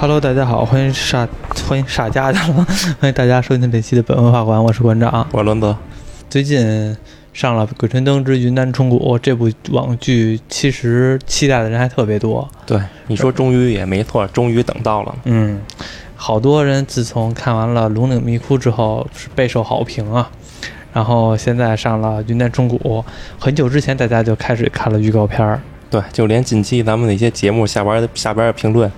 [0.00, 1.28] Hello，大家好，欢迎傻
[1.68, 2.66] 欢迎傻家的了，
[2.98, 5.28] 欢迎大家收听这期的本文化馆，我是馆长。
[5.30, 5.76] 我伦德，
[6.30, 6.96] 最近
[7.34, 12.48] 上了《鬼吹灯之云南虫谷》这部网剧，其实期待的人还特别多。
[12.64, 15.14] 对你说终于也没错，终于等到了。
[15.24, 15.60] 嗯，
[16.16, 20.30] 好多人自从看完了《龙岭迷窟》之后是备受好评啊。
[20.94, 22.78] 然后现在上了《云南虫谷》，
[23.38, 25.60] 很久之前大家就开始看了预告片儿。
[25.90, 28.90] 对，就连近期咱们那些节目下边的下边的评论，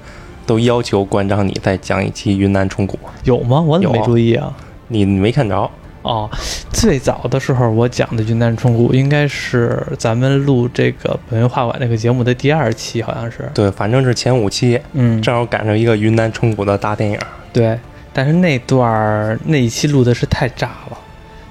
[0.52, 2.98] 都要求馆长你再讲一期云南虫谷。
[3.24, 3.59] 有吗？
[3.59, 4.55] 我怎么没注意啊？
[4.88, 5.70] 你你没看着？
[6.02, 6.29] 哦，
[6.70, 13.51] 最早的时候我讲的云南虫谷应该是咱们录这个本文画馆这个节目的第二期，好像是。
[13.55, 17.19] 对，反正是前五期，嗯，正好赶上一个云南虫谷的大电影。
[17.51, 17.79] 对。
[18.12, 20.98] 但是那段儿那一期录的是太炸了，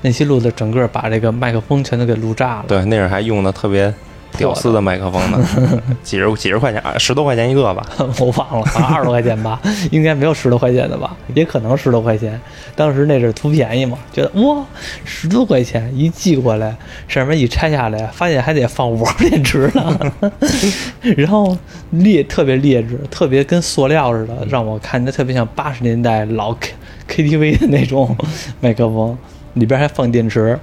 [0.04, 2.66] 那期录的整个把这个麦克风全都给录炸了。
[2.68, 3.92] 对，那会儿还用的特别
[4.38, 5.44] 屌丝的麦克风呢，
[6.04, 7.86] 几十几十块钱，啊十多块钱一个吧。
[8.20, 12.40] 我忘了，二十多块钱吧，应该没有十多块钱的吧，也可能十多块钱。
[12.76, 14.64] 当时那是图便宜嘛，觉得哇，
[15.04, 16.76] 十多块钱一寄过来，
[17.08, 20.12] 上面一拆下来，发现还得放五号电池呢，
[21.18, 21.58] 然后
[21.92, 26.74] 劣特别劣质，特别跟塑料似的，让我看着特别像八十年代老 K
[27.08, 28.16] KTV 的那种
[28.60, 29.18] 麦克风。
[29.54, 30.58] 里边还放电池，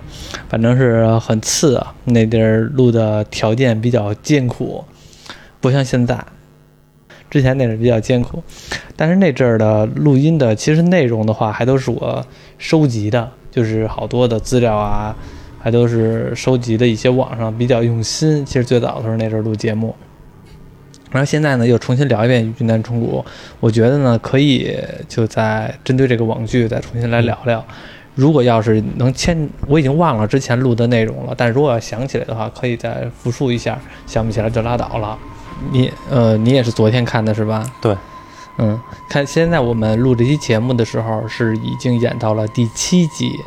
[0.48, 1.94] 反正是很次啊。
[2.04, 4.84] 那地儿录的条件比较艰苦，
[5.60, 6.24] 不像现在。
[7.30, 8.42] 之前那是比较艰苦，
[8.96, 12.24] 但是那阵儿的录音的其实内容的话，还都是我
[12.56, 15.14] 收集的，就是好多的资料啊，
[15.58, 18.46] 还都是收集的一些网上比较用心。
[18.46, 19.94] 其实最早的时候那阵儿录节目，
[21.10, 23.22] 然后现在呢又重新聊一遍《云南虫谷》，
[23.60, 24.74] 我觉得呢可以
[25.06, 27.62] 就在针对这个网剧再重新来聊聊。
[28.18, 35.16] 如果要是能签，我已经忘了之前录的内容了，但如果要想起来的话，可以再复述一下，想不起来就拉倒了。
[35.70, 37.64] 你呃，你也是昨天看的是吧？
[37.80, 37.96] 对，
[38.56, 38.76] 嗯，
[39.08, 43.38] 看现在我们录这期节目的时候是已经演到了第七集。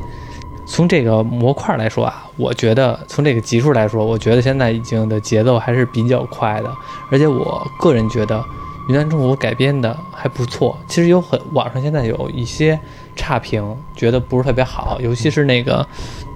[0.65, 6.73] 从这个模块来说啊，我觉得从这个集数来说，我觉得现在已经的节奏还是比较快的，
[7.11, 8.37] 而且我个人觉得
[8.87, 10.77] 《云南虫谷》改编的还不错。
[10.87, 12.79] 其实有很网上现在有一些
[13.15, 15.85] 差评，觉得不是特别好，尤其是那个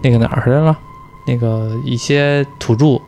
[0.04, 0.78] 那个哪儿去了，
[1.28, 3.00] 那个一些土著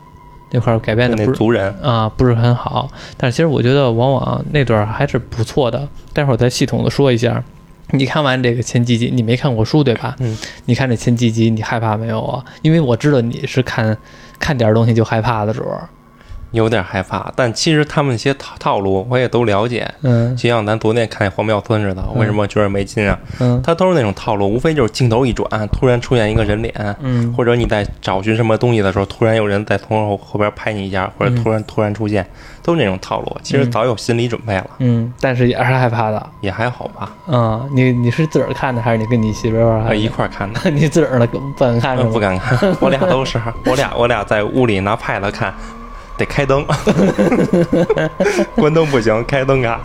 [0.52, 2.90] 那块儿改编的不是那族人，啊，不是很好。
[3.18, 5.88] 但是其实我觉得往往那段还是不错的。
[6.14, 7.44] 待会儿再系统的说一下。
[7.92, 10.16] 你看完这个前几集，你没看过书对吧？
[10.20, 12.44] 嗯，你看这前几集，你害怕没有啊？
[12.62, 13.98] 因为我知道你是看
[14.40, 15.88] 看点东西就害怕的主儿。
[16.52, 19.90] 有点害怕，但其实他们那些套套路我也都了解。
[20.04, 23.18] 嗯就像咱昨天看黄庙村似的，为什么觉得没劲啊？
[23.40, 32.26] 嗯他都是那种套路，无非就是镜头一转，突然出现一个人脸，嗯或者你在找寻什么东西的时候，突然有人在从后后边拍你一下，或者突然、突然出现，
[32.64, 33.38] 都是那种套路。
[33.44, 36.28] 其实早有心理准备了，嗯，但是也是害怕的。
[36.42, 37.12] 也还好吧。
[37.28, 39.96] 嗯，你你是自个儿看的，还是你跟你媳妇儿？
[39.96, 42.10] 一块儿看的， 你自个儿的不敢看是吗？
[42.14, 45.54] 不敢看，我俩都是，我俩我俩在屋里拿 pad 看，
[46.18, 46.66] 得开灯，
[48.56, 49.80] 关灯不行，开灯看。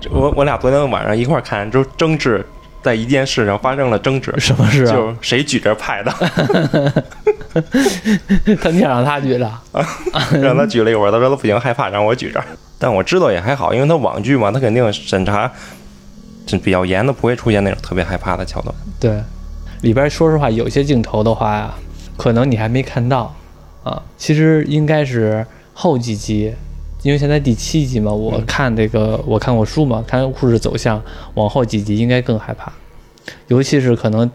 [0.00, 2.44] 这我我俩昨天晚上一块看，就争执，
[2.82, 4.92] 在一件事上发生了争执，什么事啊？
[4.92, 6.04] 就是谁举着 pad，
[8.60, 9.50] 他你想让他举着？
[10.40, 12.42] 让他举了一会儿，他说他不行，害怕，让我举着。
[12.78, 15.50] 但我知道也还好，因为他网剧嘛，他肯定审查
[16.46, 18.72] 是比较严的，不会出现那种特别害怕的桥段。
[19.00, 19.20] 对，
[19.82, 21.74] 里边说实话，有些镜头的话呀，
[22.16, 23.34] 可能你还没看到
[23.88, 24.02] 啊。
[24.16, 26.52] 其实应该是后几集，
[27.02, 31.02] 因为现在第七集嘛，我看这个、我看过书嘛，看故事走向，
[31.34, 32.72] 往后几集应该更害怕，
[33.46, 34.30] 尤其是可能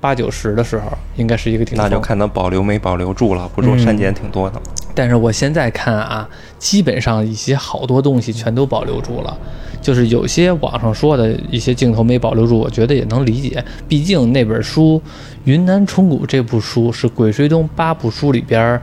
[0.00, 1.84] 八九十的时候，应该是一个顶峰。
[1.84, 4.60] 那就看他保留没保留住了，不说删减挺多的。
[4.96, 6.28] 但是我现在看啊，
[6.58, 9.36] 基本上一些好多东西全都保留住了，
[9.82, 13.64] 就是有些网上说的一些镜头没保留住，我觉得也能理解。
[13.88, 15.02] 毕竟那本书
[15.44, 18.82] 《云南虫谷》这部书是《鬼吹灯》八部书里边儿，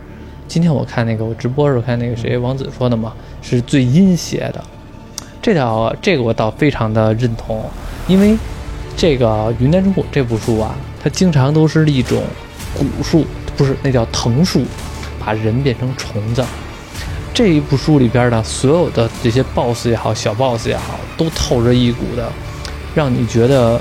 [0.52, 4.62] 今天我看那个我直播时候看那个谁王子说的嘛，是最阴邪的。
[5.42, 7.64] 这条这个我倒非常的认同，
[8.06, 8.36] 因为
[8.98, 9.28] 这个
[9.62, 12.22] 《云南虫谷》这部书啊，它经常都是一种
[12.78, 13.26] 蛊术，
[13.56, 14.66] 不是那叫藤术，
[15.26, 16.44] 把人变成虫子。
[17.34, 22.30] 这一部书里边的所有的这些 BOSS 也好，小 BOSS 也好，都透着一股的，
[22.94, 23.80] 让你觉得，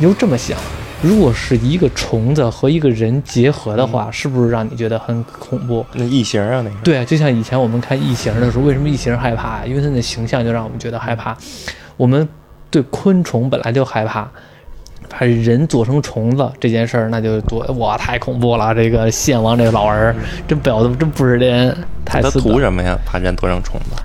[0.00, 0.58] 你就这么想，
[1.04, 5.84] 如果是一个虫子和一个人结合的话，是不是让你觉得很恐怖？
[5.92, 9.66] 那异形啊，那个对，就像以前我们看异形的时候，为什么异形害怕？
[9.66, 11.36] 因为它的形象就让我们觉得害怕。
[11.98, 12.26] 我们
[12.70, 14.26] 对昆虫本来就害怕，
[15.10, 18.74] 把人做成虫子这件事儿，那就多哇，太恐怖了！
[18.74, 20.16] 这个献王这个老儿，
[20.48, 21.76] 真婊子真不是人，
[22.06, 22.98] 太他图什么呀？
[23.12, 24.02] 把人做成虫子？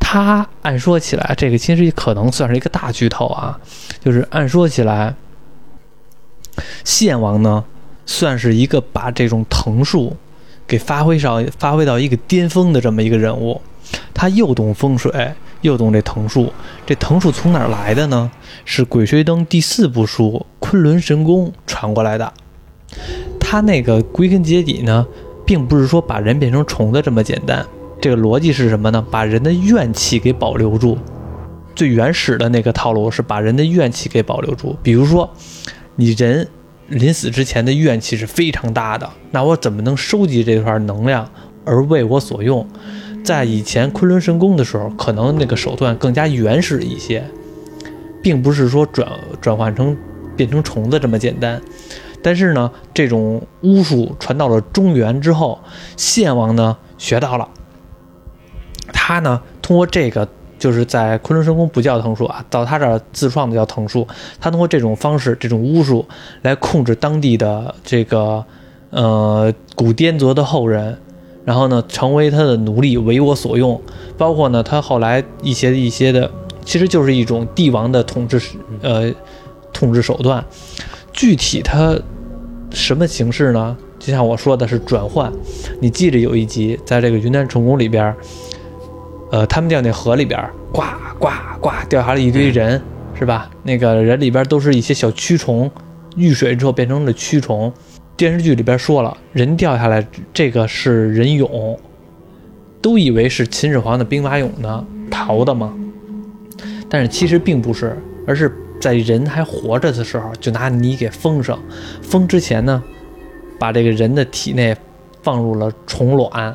[0.00, 3.58] 他他按说起来，这个其实可能算是一个大剧透啊，
[4.00, 5.12] 就是按说起来，
[6.84, 7.64] 献王呢
[8.06, 10.16] 算是一个把这种藤术
[10.66, 13.60] 给发挥上发挥到一个巅峰的这么一个人物，
[14.12, 16.52] 他又懂风水，又懂这藤术。
[16.86, 18.30] 这藤术从哪儿来的呢？
[18.64, 22.32] 是《鬼吹灯》第四部书《昆仑神功》传过来的。
[23.38, 25.06] 他那个归根结底呢，
[25.44, 27.64] 并不是说把人变成虫子这么简单。
[28.00, 29.04] 这个逻辑是什么呢？
[29.10, 30.96] 把人的怨气给保留住。
[31.74, 34.76] 最原始的那个套路是把人的怨气给保留住。
[34.82, 35.28] 比如说，
[35.96, 36.48] 你人
[36.88, 41.30] 临死之前的怨气是非常大的，那我怎么能收集这块能量
[41.64, 42.66] 而为我所用？
[43.24, 47.24] 在以前昆仑神功的时候，可能那个手段更加原始一些，
[48.22, 49.08] 并不是说转
[49.40, 49.96] 转换成
[50.36, 51.60] 变成虫子这么简单。
[52.22, 55.58] 但是呢，这种巫术传到了中原之后，
[55.96, 57.48] 献王呢学到了。
[58.92, 60.28] 他呢，通过这个，
[60.64, 64.08] 就是在昆仑神宫不叫藤树啊，到他这儿自创的叫藤树。
[64.40, 66.02] 他通过这种方式，这种巫术
[66.40, 68.42] 来控制当地的这个
[68.88, 70.96] 呃古滇族的后人，
[71.44, 73.78] 然后呢，成为他的奴隶，为我所用。
[74.16, 76.30] 包括呢，他后来一些一些的，
[76.64, 78.40] 其实就是一种帝王的统治
[78.80, 79.12] 呃
[79.70, 80.42] 统治手段。
[81.12, 81.94] 具体他
[82.70, 83.76] 什么形式呢？
[83.98, 85.30] 就像我说的是转换。
[85.78, 88.16] 你记着有一集在这个云南成功里边。
[89.32, 90.40] 呃，他们掉那河里边，
[90.72, 90.82] 呱
[91.18, 91.28] 呱
[91.60, 92.80] 呱掉下来一堆人，
[93.18, 93.50] 是吧？
[93.64, 95.68] 那个人里边都是一些小蛆虫，
[96.16, 97.72] 遇水之后变成了蛆虫。
[98.16, 101.76] 电视剧里边说了，人掉下来这个是人俑，
[102.80, 105.74] 都以为是秦始皇的兵马俑呢，逃的吗？
[106.88, 107.98] 但是其实并不是，
[108.28, 111.58] 而是在人还活着的时候就拿泥给封上，
[112.02, 112.80] 封之前呢，
[113.58, 114.76] 把这个人的体内
[115.22, 116.54] 放入了虫卵，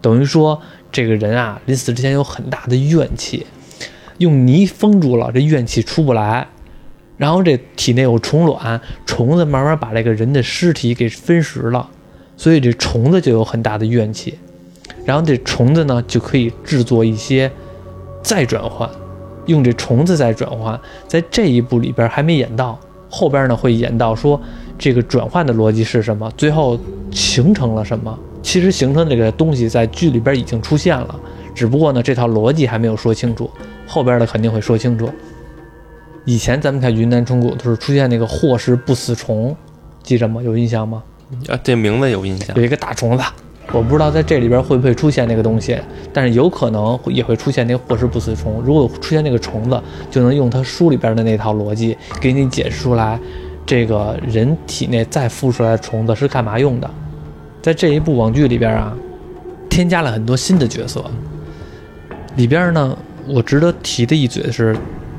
[0.00, 0.60] 等于说。
[0.96, 3.44] 这个人啊，临死之前有很大的怨气，
[4.16, 6.46] 用泥封住了，这怨气出不来。
[7.18, 11.86] 然后这体内有虫卵，虫子慢慢把这个人的尸体给分食了，
[12.38, 14.38] 所以这虫子就有很大的怨气。
[15.04, 17.52] 然后这虫子呢，就可以制作一些
[18.22, 18.88] 再转换，
[19.44, 20.80] 用这虫子再转换。
[21.06, 24.40] 在这一步里边还没演到，后边呢会演到说
[24.78, 28.18] 这个转换的逻辑是什么，最后形成了什么。
[28.46, 31.18] 其实形成这个东西在剧里边已经出现了，
[31.52, 33.50] 只不过呢这套逻辑还没有说清楚，
[33.88, 35.10] 后边的肯定会说清楚。
[36.24, 39.54] 以前咱们看云南虫谷都是出现那个霍氏不死虫，
[40.00, 40.40] 记着吗？
[40.40, 41.02] 有印象吗？
[41.48, 42.56] 啊，这名字有印象。
[42.56, 43.24] 有一个大虫子，
[43.72, 45.76] 我不知道在这里边会不会出现那个东西，
[46.12, 48.62] 但是有可能也会出现那个霍氏不死虫。
[48.64, 53.18] 如果出现那个虫子，就能用他书里边的那套逻辑给你解释出来，
[53.66, 56.88] 这个人体内再孵出来的虫子是干嘛用的。
[57.66, 58.96] 在这一部网剧里边啊，
[59.68, 61.04] 添加了很多新的角色。
[62.36, 62.96] 里边呢，
[63.26, 64.76] 我值得提的一嘴是，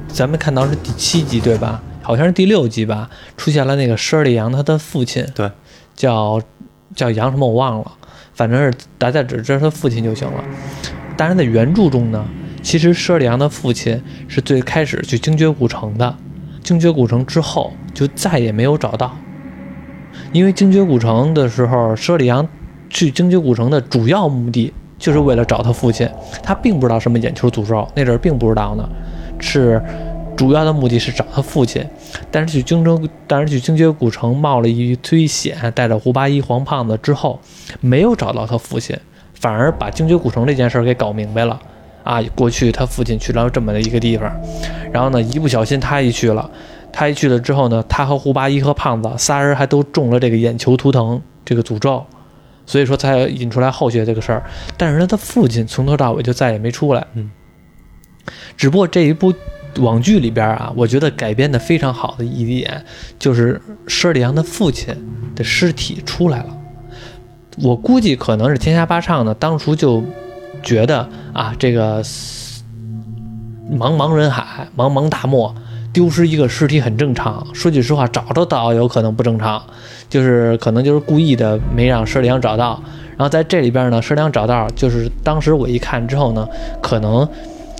[0.07, 1.83] 咱们看到是第七集对吧？
[2.01, 5.51] 好像是第六集吧，出现了那个施里阳他的父亲，对，
[5.93, 6.41] 叫
[6.95, 7.91] 叫杨什么我忘了，
[8.33, 10.41] 反正是大家只知道他父亲就行了。
[11.17, 12.25] 当然在原著中呢，
[12.63, 16.15] 其实施里阳的父亲是最开始去精绝古城的，
[16.63, 19.17] 精绝古城之后就再也没有找到。
[20.31, 22.47] 因为精绝古城的时候，舍里阳
[22.89, 26.07] 去精绝古城的主要目的就是为了找他父亲。
[26.43, 28.87] 他并不知道什么眼球诅咒，那阵儿并不知道呢。
[29.39, 29.81] 是
[30.35, 31.85] 主要的目的是找他父亲。
[32.31, 37.39] 但是去京城，但是去精绝古城冒了一堆险，带着胡八一、黄胖子之后，
[37.79, 38.97] 没有找到他父亲，
[39.33, 41.59] 反而把精绝古城这件事儿给搞明白了。
[42.03, 44.31] 啊，过去他父亲去了这么的一个地方，
[44.93, 46.49] 然后呢，一不小心他一去了。
[46.99, 52.03] 他一去了之后呢，他和胡八一和胖子仨人还都中了这个眼球图腾这个诅咒，
[52.65, 54.43] 所以说才引出来后续这个事儿。
[54.77, 57.05] 但是他的父亲从头到尾就再也没出来。
[57.13, 57.29] 嗯，
[58.57, 59.31] 只不过这一部
[59.75, 62.83] 网剧里边啊，我觉得改编的非常好的一点
[63.19, 64.95] 就是施里阳的父亲
[65.35, 66.57] 的尸体出来了。
[67.61, 70.03] 我估计可能是天下八唱呢，当初就
[70.63, 72.03] 觉得啊，这个
[73.69, 75.53] 茫茫人海，茫茫大漠。
[75.93, 79.61] 丢失一个尸体很正常，说句实话，找得到有可能不正常，
[80.09, 82.81] 就是可能就是故意的没让佘良找到。
[83.17, 86.47] 然后在这里边呢，佘良找到，就是当时我一看之后呢，
[86.81, 87.27] 可能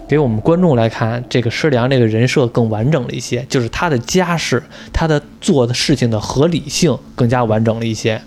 [0.07, 8.19] 给我们观众来看，这个佘良这个人设更完整了一些，就是他的家世，他的做的事情的合理性更加完整了一些。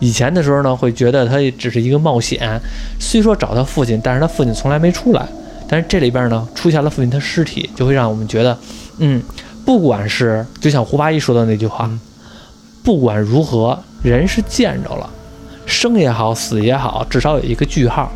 [0.00, 2.60] 以前的时候呢，会觉得他只是一个冒险，
[2.98, 5.24] 虽说找他父亲，但是他父亲从来没出来。
[5.68, 8.58] 但是这里边呢，出现了父亲的尸体，就会让我们觉得。
[9.00, 9.20] 嗯，
[9.64, 11.90] 不管是就像胡八一说的那句话，
[12.84, 15.08] 不管如何，人是见着了，
[15.66, 18.10] 生也好，死也好，至少有一个句号，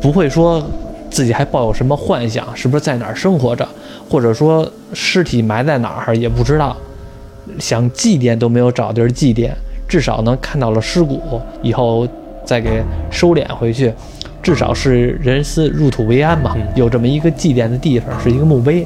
[0.00, 0.62] 不会说
[1.08, 3.66] 自己还抱有什么幻想，是不是在哪儿生活着，
[4.10, 6.76] 或者说尸体埋在哪儿也不知道，
[7.60, 9.50] 想祭奠都没有找地儿祭奠，
[9.88, 12.08] 至少能看到了尸骨，以后
[12.44, 13.92] 再给收敛回去，
[14.42, 18.84] 至少是人死入土为安嘛，有这么一个祭奠的地方，是一个墓碑。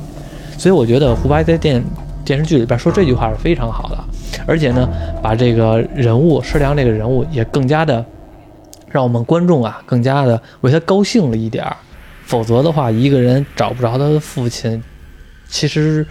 [0.59, 1.83] 所以我觉得胡巴在电
[2.25, 4.05] 电视剧里边说这句话是非常好的，
[4.47, 4.87] 而且呢，
[5.23, 8.05] 把这个人物施良这个人物也更加的
[8.91, 11.77] 让我们观众啊更加的为他高兴了一点儿。
[12.25, 14.83] 否则的话，一个人找不着他的父亲，
[15.49, 16.05] 其实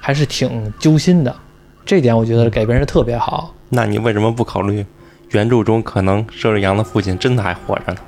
[0.00, 1.34] 还是挺揪心的。
[1.84, 3.52] 这点我觉得改编是特别好。
[3.68, 4.86] 那你为什么不考虑
[5.32, 7.98] 原著中可能佘日阳的父亲真的还活着呢？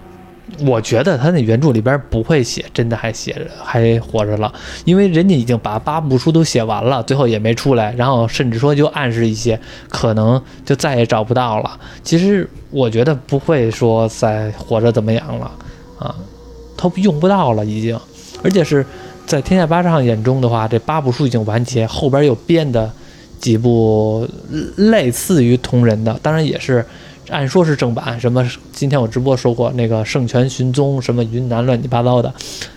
[0.67, 4.53] 我觉得他那原著里边不会写真的还写着还活着了，
[4.85, 11.79] 因为人家已经把八部书都写完了，最后也没出来，然后甚至说就暗示一些可能就再也找不到了。
[12.03, 15.51] 其实我觉得不会说再活着怎么样了
[15.99, 16.15] 啊，
[16.77, 17.99] 他用不到了已经，
[18.43, 18.85] 而且是
[19.27, 22.91] 在天下八上眼中的话，这八部书已经完结，后边又编的
[23.39, 24.29] 几部
[24.77, 26.85] 类似于同人的，当然也是。
[27.31, 32.33] 按说是正版，什么今天我直播说过那个《圣泉寻踪》，什么云南乱七八糟的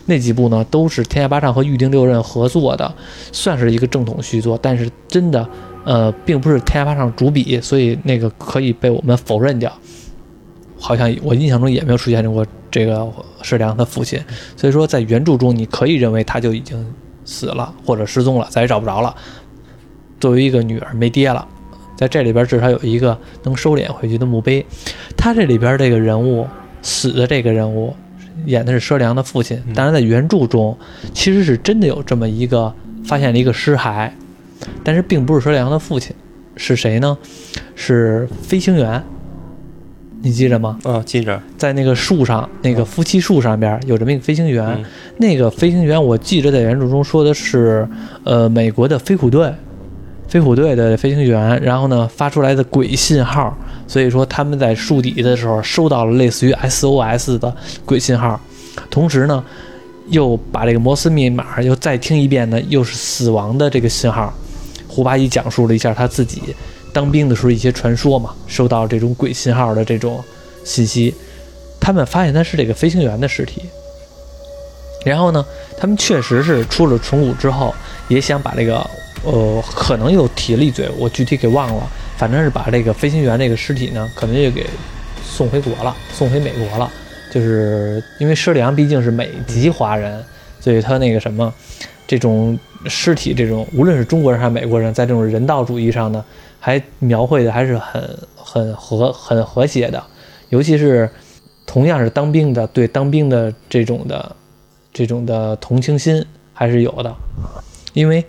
[0.06, 2.94] 那几部呢，都是天下八唱和预定六刃合作的，
[3.32, 4.58] 算是一个正统续作。
[4.62, 5.48] 但是真的，
[5.84, 9.72] 呃，并不是天下八唱主笔，所以那个可以被我们否认掉。
[10.80, 13.08] 好像我印象中也没有出现过这个
[13.42, 14.20] 世良他父亲，
[14.56, 16.86] 所以说在原著中你可以认为他就已经
[17.26, 19.16] 死了或者失踪了，再也找不着了。
[20.20, 21.48] 作为一个女儿没爹了。
[21.96, 24.66] 在这里边至少有一个能收敛回去的墓碑。
[25.16, 26.48] 他这里边这个人物
[26.82, 27.94] 死的这个人物，
[28.46, 29.62] 演的是佘良的父亲。
[29.74, 30.78] 当然，在原著中
[31.14, 32.74] 其实是真的有这么一个
[33.06, 34.10] 发现了一个尸骸，
[34.84, 36.16] 但是并不是佘良的父亲，
[36.58, 37.18] 是谁呢？
[37.76, 39.02] 是飞行员。
[40.26, 40.80] 你记着吗？
[40.84, 41.42] 啊，记着。
[41.58, 44.82] 在那个树上，那个夫妻树上边有这么一个飞行员。
[45.18, 47.86] 那个飞行员，我记着在原著中说的是，
[48.24, 49.54] 呃，美国的飞虎队。
[50.34, 53.56] 飞虎队的飞行员，然后呢发出来的鬼信号，
[53.88, 58.42] 所以说他们在树底的时候收到了类似于 SOS 的鬼信号，
[58.90, 59.44] 同时呢
[60.08, 64.34] 又把这个摩斯密码又再听一遍呢，又是死亡的这个信号。
[64.88, 66.42] 胡八一讲述了一下他自己
[66.92, 70.20] 当兵的时候一些传说嘛，收到这种鬼信号的这种
[70.64, 71.14] 信息，
[71.80, 73.62] 他们发现他是这个飞行员的尸体，
[75.06, 75.46] 然后呢，
[75.78, 77.72] 他们确实是出了虫谷之后，
[78.08, 78.84] 也想把这个。
[79.24, 81.90] 呃，可能又提了一嘴，我具体给忘了。
[82.18, 84.66] 反正是把这个飞行员这个尸体呢，可能又给
[85.24, 86.90] 送回国了，送回美国了。
[87.32, 90.24] 就是因为施里昂毕竟是美籍华人，
[90.60, 91.52] 所以他那个什么，
[92.06, 96.24] 这种尸体，这种无论是中国人还是美国人，在这种人道主义上呢，
[96.60, 100.02] 还描绘的还是很很和很和谐的。
[100.50, 101.10] 尤其是
[101.66, 104.36] 同样是当兵的，对当兵的这种的
[104.94, 107.16] 这种的同情心还是有的，
[107.94, 108.24] 因为。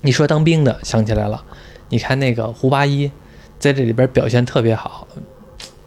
[0.00, 1.42] 你说当兵的想起来了，
[1.88, 3.10] 你看那个胡八一，
[3.58, 5.06] 在这里边表现特别好，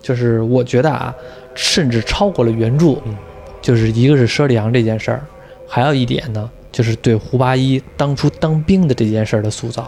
[0.02, 1.14] 就是我觉得啊，
[1.56, 2.98] 甚至超过了原著。
[3.62, 5.24] 就是一个是佘丽阳这件事儿，
[5.68, 9.88] 还有一点呢，就是对胡八一当初当兵的这件事儿的塑造。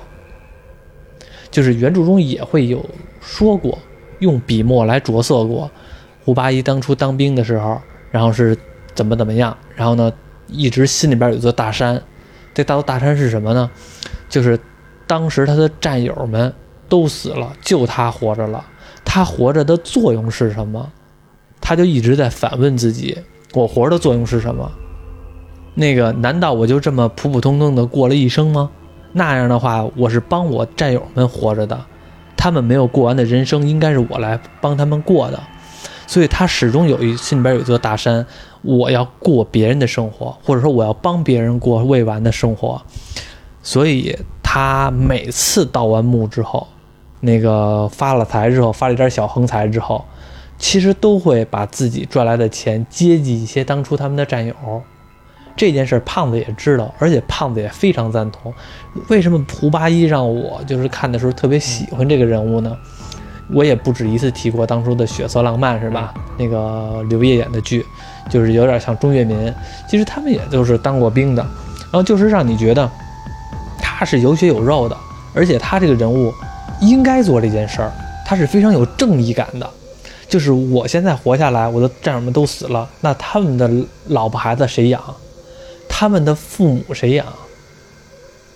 [1.50, 2.88] 就是原著中也会有
[3.20, 3.80] 说过，
[4.20, 5.72] 用笔墨来着色过，
[6.24, 8.56] 胡八一当初当兵的时候，然后是
[8.94, 10.14] 怎么怎么样，然后呢，
[10.48, 12.00] 一直心里边有座大山，
[12.54, 13.70] 这大大山是什么呢？
[14.30, 14.60] 就是
[15.08, 16.54] 当时他的战友们
[16.88, 18.64] 都死了，就他活着了。
[19.06, 20.92] 他活着的作用是什么？
[21.60, 23.18] 他就一直在反问自己：
[23.54, 24.72] 我活着的作用是什么？
[25.76, 28.70] 那个难道我就这么普普通通的过了一生吗？
[29.12, 31.86] 那样的话，我是帮我战友们活着的，
[32.38, 35.42] 他们没有过完的人生，应该是我来帮他们过的。
[36.06, 38.26] 所以他始终有一心里边有一座大山，
[38.62, 42.82] 我要过别人的生活，或者说我要帮别人过未完的生活。
[43.62, 46.68] 所以他每次盗完墓之后，
[47.22, 50.04] 那个发了财之后，发了一点小横财之后，
[50.58, 54.54] 其实都会把自己赚来的钱接济一些当初他们的战友。
[55.56, 58.52] 这件事胖子也知道，而且胖子也非常赞同。
[59.08, 62.76] 为什么胡八一让我就是看的时候特别喜欢这个人物呢？
[63.52, 66.14] 我也不止一次提过当初的血色浪漫，是吧？
[66.38, 67.86] 那个刘烨演的剧，
[68.30, 69.54] 就是有点像钟跃民。
[69.90, 71.42] 其实他们也都是当过兵的，
[71.84, 72.90] 然后就是让你觉得。
[73.96, 74.98] 他是有血有肉的，
[75.34, 76.34] 而且他这个人物
[76.82, 77.92] 应该做这件事儿，
[78.26, 79.70] 他是非常有正义感的。
[80.28, 83.70] 就是我现在活下来，我的战友们都死了，那他们的
[84.08, 85.02] 老婆孩子谁养？
[85.88, 87.26] 他们的父母谁养？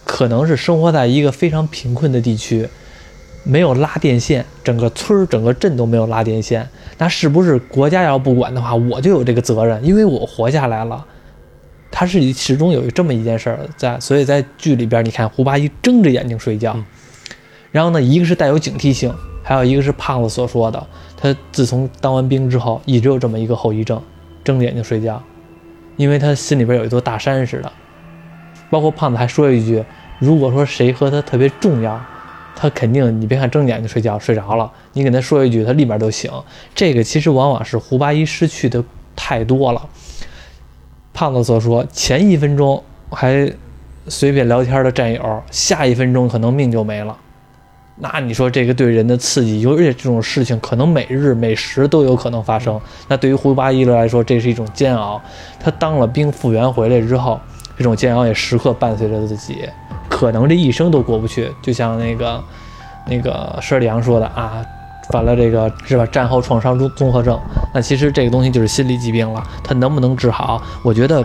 [0.03, 2.67] 可能是生活在一个非常贫困的地区，
[3.48, 6.68] 没有拉电线，整个村儿、整个镇都没有拉电线。
[6.98, 9.82] 那是不是国家要不管的话，我就有这个责任？
[9.84, 11.06] 因为我活下来了，
[11.89, 16.86] 他是始终有这么一件事儿在，所以在剧里边，你看胡八一睁着眼睛睡觉，嗯
[17.72, 19.13] 然后呢，一个是带有警惕性，
[19.44, 24.01] 还有一个是胖子所说的，他自从当完兵之后，一直有这么一个后遗症，
[24.44, 25.22] 睁着眼睛睡觉，
[25.96, 27.72] 因为他心里边有一座大山似的。
[28.70, 29.84] 包括胖子还说一句，
[30.20, 32.01] 如果说谁和他特别重要，
[32.60, 36.32] 他肯定你别看睁眼睛睡觉睡着了，你给他说一句，他立马就醒。
[36.74, 38.84] 这个其实往往是胡八一失去的
[39.16, 39.88] 太多了。
[41.14, 43.48] 胖子所说，前一分钟还
[44.08, 47.16] 随便聊天的战友，下一分钟可能命就没了。
[48.00, 52.80] 那你说这个对人的刺激，尤其这种事情可能每日每时都有可能发生。
[53.08, 55.22] 那对于胡八一来说，这是一种煎熬。
[55.60, 57.40] 他当了兵复员回来之后，
[57.78, 59.68] 这种煎熬也时刻伴随着自己，
[60.18, 61.52] 可能这一生都过不去。
[61.62, 62.44] 就像那个
[63.06, 64.66] 那个施里昂说的啊，
[65.12, 67.40] 犯了这个是吧战后创伤综综合症。
[67.72, 70.60] 那其实这个东西就是心理疾病了，他能不能治好？
[70.84, 71.24] 我觉得。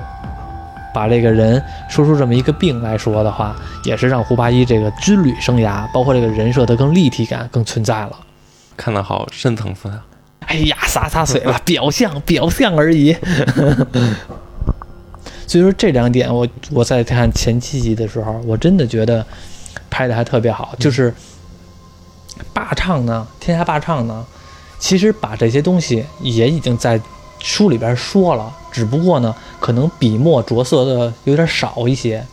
[0.94, 8.12] 把这个人说出这么一个病来说的话，也是让胡八一这个军旅生涯，包括这个人设的更立体感更存在了。
[8.76, 10.04] 看得好深层次啊！
[10.48, 13.16] 哎呀，洒洒水了，表象表象而已。
[15.46, 19.24] 所以说这两点，我我在看前七集的时候，我真的觉得
[19.90, 20.74] 拍的还特别好。
[20.78, 21.12] 就是
[22.52, 24.24] 霸唱呢，天下霸唱呢，
[24.78, 27.00] 其实把这些东西也已经在
[27.38, 32.24] 书里边说了，只不过呢，可能笔墨着色的有点少一些。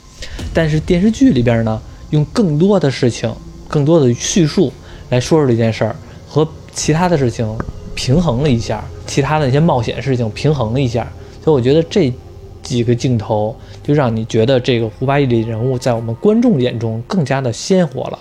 [0.54, 3.34] 但是电视剧里边呢，用更多的事情、
[3.68, 4.72] 更多的叙述
[5.10, 5.96] 来说说这件事儿，
[6.28, 7.58] 和其他的事情
[7.96, 11.08] 平衡了一下，其他的那些冒险事情平衡了一下。
[11.44, 12.14] 所以我觉得这
[12.62, 18.20] 几个镜头就让你觉得这个胡八一的人物在我们观众眼中更加的鲜活了，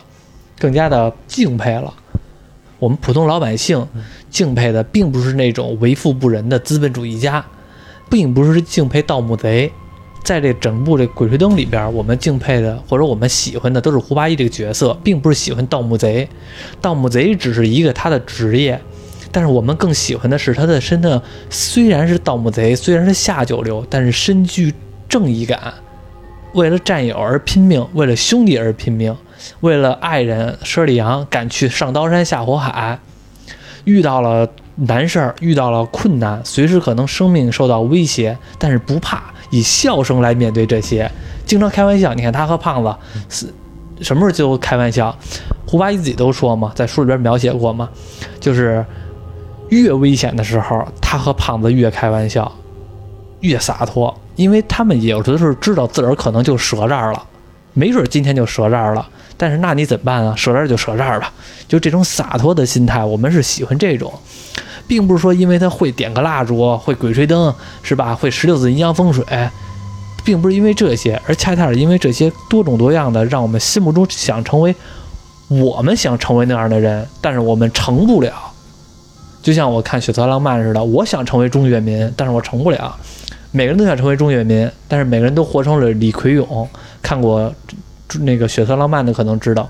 [0.59, 1.93] 更加的敬佩了。
[2.79, 3.87] 我们普通老百姓
[4.31, 7.45] 敬佩的并不是那种为富不仁的资本主义家，
[8.09, 9.71] 并不是敬佩盗墓贼。
[10.25, 16.29] 在这整部这《鬼吹灯》里边，我们敬佩的或者我们喜欢的都是胡八一这个角色，并不是喜欢盗墓贼。
[16.81, 18.79] 盗墓贼只是一个他的职业，
[19.31, 24.73] 但是我们更喜欢的是他的身上虽然是盗墓贼，虽然是下九流，但是身具
[25.09, 25.73] 正义感，
[26.55, 29.17] 为了战友而拼命，为了兄弟而拼命，
[29.61, 32.99] 为了爱人佘里阳敢去上刀山下火海，
[33.85, 41.11] 遇到了难事儿，遇到了困难，随时可能生命受到威胁，但是不怕，以笑声来面对这些，
[41.45, 42.15] 经常开玩笑。
[42.15, 42.95] 你看他和胖子
[43.29, 43.47] 是
[44.01, 45.17] 什么时候就开玩笑？
[45.67, 47.89] 胡八一自己都说嘛，在书里边描写过嘛，
[48.41, 48.85] 就是
[49.71, 52.51] 越危险的时候，他和胖子越开玩笑，
[53.41, 57.23] 越洒脱，因为他们有的时候知道自个儿可能就折这儿了，
[57.75, 59.09] 没准今天就折这儿了。
[59.37, 60.35] 但是那你怎么办啊？
[60.37, 61.33] 折这儿就折这儿吧，
[61.69, 64.13] 就这种洒脱的心态，我们是喜欢这种，
[64.87, 68.15] 并不是说因为他会点个蜡烛，会鬼吹灯， 是吧？
[68.15, 69.25] 会十六字阴阳风水，
[70.25, 74.75] 并不是因为这些，而恰恰是因为这些多种多样的，让我们心目中想成为
[75.47, 78.48] 我们想成为那样的人，但是我们成不了。
[79.43, 82.97] 就像我看《血色浪漫》似的，我想成为钟跃民，但是我成不了。
[83.51, 86.69] 每个人都想成为钟跃民，但是每个人都活成了李奎勇。
[87.01, 87.53] 看过
[88.21, 89.69] 那个《血色浪漫》的可能知道，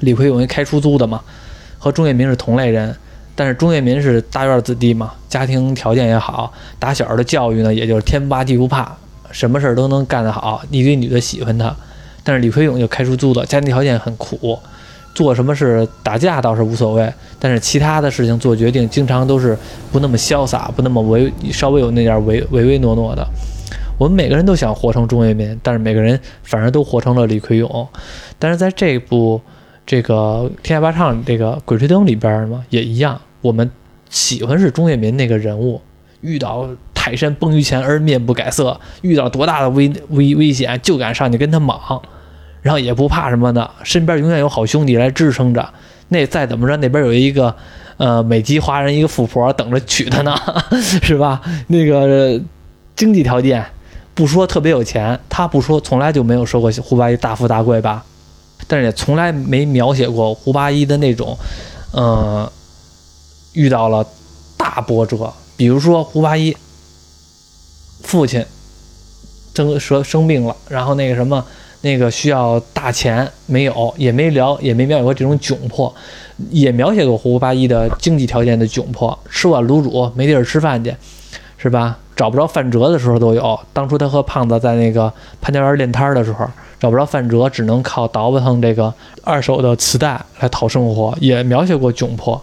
[0.00, 1.20] 李奎勇一开出租的嘛，
[1.78, 2.94] 和钟跃民是同类人。
[3.34, 8.96] 但是钟跃民是大院子弟嘛，家庭条件也好，打小的教育呢，也就是天不怕地不怕，
[9.30, 11.76] 什么事儿都能干得好，一堆女的喜欢他。
[12.24, 14.58] 但是李奎勇就开出租的，家庭条件很苦，
[15.16, 19.56] 做什么事打架倒是无所谓，但是其他的事情做决定，经常都是
[19.90, 23.26] 不那么潇洒，不那么唯，稍微有那点唯唯唯诺诺的。
[23.98, 27.88] 我们每个人都想活成钟跃民，但是每个人反而都活成了李奎勇。
[28.38, 29.40] 但是在这部
[29.86, 33.70] 这个《天下霸唱》这个《鬼吹灯》里边嘛，也一样，我们
[34.10, 35.80] 喜欢是钟跃民那个人物，
[36.20, 42.02] 遇到泰山崩于前而面不改色，遇到多大的危危危险就敢上去跟他莽，
[42.66, 45.64] 然后也不怕什么的，身边永远有好兄弟来支撑着。
[46.08, 47.54] 那再怎么着，那边有一个
[47.96, 50.34] 呃美籍华人一个富婆等着娶她呢，
[51.00, 51.40] 是吧？
[51.68, 52.40] 那个
[52.96, 53.64] 经济条件
[54.16, 58.04] 不说特别有钱，他不说从来就没有说过胡八一大富大贵吧，
[58.66, 61.38] 但是也从来没描写过胡八一的那种，
[61.92, 62.50] 呃，
[63.52, 64.04] 遇到了
[64.56, 66.56] 大波折，比如说胡八一
[68.02, 68.44] 父亲
[69.54, 71.44] 生生生病了，然后那个什么。
[71.86, 75.94] 那个需要大钱没有，也没聊，也没描写过这种窘迫，
[76.50, 80.92] 也描写过胡八一的经济条件的窘迫，吃碗卤煮没地儿吃饭去，
[81.56, 81.96] 是吧？
[82.16, 83.60] 找不着饭辙的时候都有。
[83.72, 86.44] 当初他和胖子在那个潘家园练摊的时候，
[86.80, 92.42] 找不着饭辙，只能靠倒腾腾这个二手的磁带来讨生活，也描写过窘迫，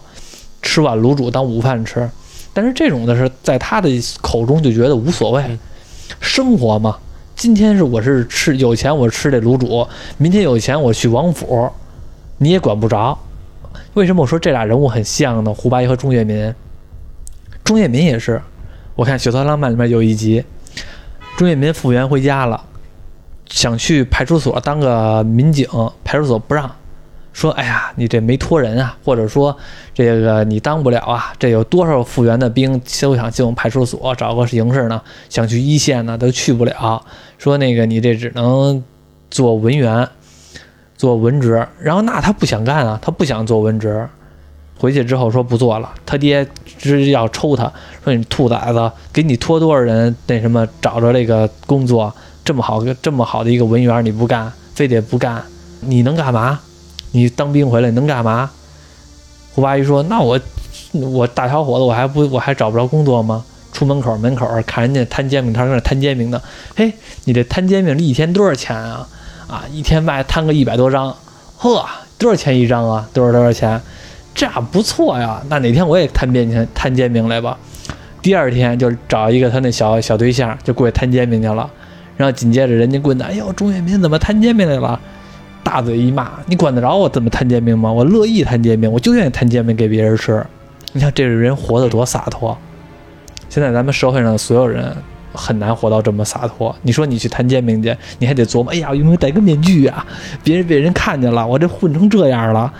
[0.62, 2.08] 吃碗卤煮当午饭吃。
[2.54, 3.90] 但是这种的是在他的
[4.22, 5.58] 口中就觉得无所谓，
[6.20, 6.96] 生活嘛。
[7.44, 11.70] 今天是我是吃有钱我吃这卤煮，明天有钱我去王府，
[12.38, 13.18] 你也管不着。
[13.92, 15.52] 为什么我说这俩人物很像呢？
[15.52, 16.54] 胡八一和钟跃民，
[17.62, 18.40] 钟跃民也是。
[18.94, 20.42] 我看《血色浪漫》里面有一集，
[21.36, 22.64] 钟跃民复员回家了，
[23.44, 25.68] 想去派出所当个民警，
[26.02, 26.74] 派出所不让，
[27.34, 29.54] 说：“哎呀，你这没托人啊，或者说
[29.92, 37.04] 这个你当不了啊，这有多少复员的兵都想进我们派出所找个形式呢，想去一线呢都去不了。
[37.36, 38.82] 说那个你这只能
[39.30, 40.08] 做文员，
[40.96, 41.66] 做文职。
[41.80, 44.08] 然后那他不想干啊，他不想做文职。”
[44.76, 46.46] 回去之后说不做了，他爹
[46.78, 52.12] 直接要抽他，说你兔崽子，给你托多少人那什么找着这个工作，
[52.44, 55.42] 这么好这么好的一个文员你不干，非得不干，
[55.80, 56.60] 你能干嘛？
[57.14, 58.50] 你当兵回来能干嘛？
[59.54, 60.38] 胡八一说，那我
[60.90, 63.44] 我大小伙子我还不我还找不着工作吗？
[63.72, 66.42] 出门口门口看人家摊煎饼摊搁那摊煎饼呢，
[66.74, 66.92] 嘿，
[67.24, 69.08] 你这摊煎饼一天多少钱啊？
[69.46, 71.14] 啊，一天卖摊个一百多张，
[71.56, 71.86] 呵，
[72.18, 73.08] 多少钱一张啊？
[73.12, 73.80] 多少多少钱？
[74.34, 77.56] 这样不错呀，那哪天我也摊煎饼摊煎饼来吧。
[78.22, 81.70] 第二天就找一个他那小小对象，就过去摊煎饼去了。
[82.16, 84.98] 然后紧接着人家棍子，哎呦，钟跃民怎么摊煎饼来了？
[85.64, 87.90] 大嘴一骂，你管得着我怎么摊煎饼吗？
[87.90, 90.44] 我乐意摊煎饼，我就愿意摊煎饼给别人吃。
[90.92, 92.56] 你看这个人活得多洒脱。
[93.48, 94.94] 现在咱们社会上所有人
[95.32, 96.74] 很难活到这么洒脱。
[96.82, 100.06] 你说你去摊煎饼去，你还得琢磨，哎呀，有没有戴个面具啊？
[100.44, 102.72] 别人被人看见了，我这混成这样了。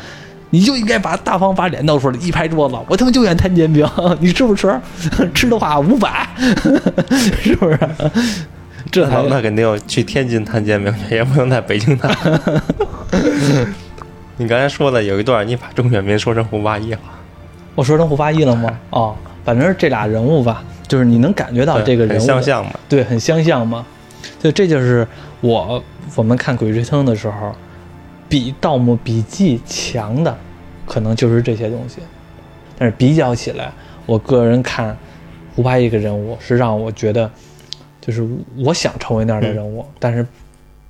[0.50, 3.84] 你就应该把大方把脸露出来，一拍桌子，我他妈就愿摊煎饼，
[4.20, 4.72] 你吃不吃？
[5.34, 6.28] 吃的话五百，
[7.42, 7.78] 是不是？
[8.92, 12.10] 这才那肯定去天津摊煎饼去，也不能在北京摊。
[14.36, 17.00] 你刚才说的有一段，你把钟跃民说成胡八一了，
[17.74, 18.78] 我说成胡八一了吗？
[18.90, 23.84] 哦，反正是这俩人物吧，就是你能感觉到这个人物很相像嘛，对，很相像嘛。
[24.40, 25.06] 就这就是
[25.40, 25.82] 我
[26.14, 27.54] 我们看《鬼吹灯》的时候。
[28.26, 30.36] 比《盗墓笔记》强的，
[30.86, 31.98] 可能就是这些东西。
[32.76, 33.70] 但是比较起来，
[34.06, 34.96] 我个人看
[35.54, 37.30] 胡八一个人物是让我觉得，
[38.04, 38.26] 就是
[38.58, 40.26] 我想成为那样的人物，但是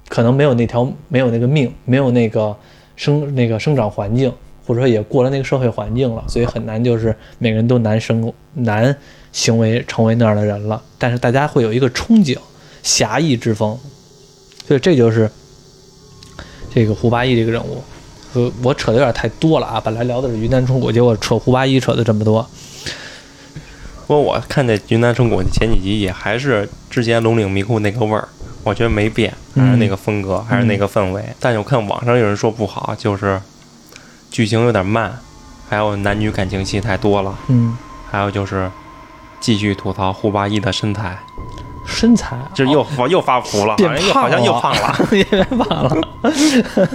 [0.08, 2.56] 可能没有那条，没有那个命，没有那个
[2.96, 4.32] 生那个生长环境，
[4.66, 8.96] 或者说也过了那个社会环境了，所以很难就是每个人都难生难
[9.32, 10.82] 行为成为那样的人了。
[10.98, 12.36] 但是大家会有一个憧憬，
[12.82, 13.78] 侠义之风，
[14.66, 15.30] 所以这就是。
[16.76, 17.80] 这个胡八一这个人物，
[18.32, 19.80] 呃，我扯的有点太多了啊！
[19.80, 22.44] 本来聊的是云南虫谷，结果扯胡八一扯的这么多。
[24.06, 28.28] 不过我看这云南虫谷前几集也还是之前龙岭迷窟那个味儿，
[28.62, 31.24] 我觉得没变，还是那个风格，还是那个氛围。
[31.40, 33.40] 但是我看网上有人说不好，就是
[34.30, 35.18] 剧情有点慢，
[35.68, 37.34] 还有男女感情戏太多了。
[37.48, 37.76] 嗯，
[38.10, 38.70] 还有就是
[39.40, 41.18] 继续吐槽胡八一的身材。
[41.86, 46.08] 身材就是又又发福了，变胖好像又胖了， 也变胖了。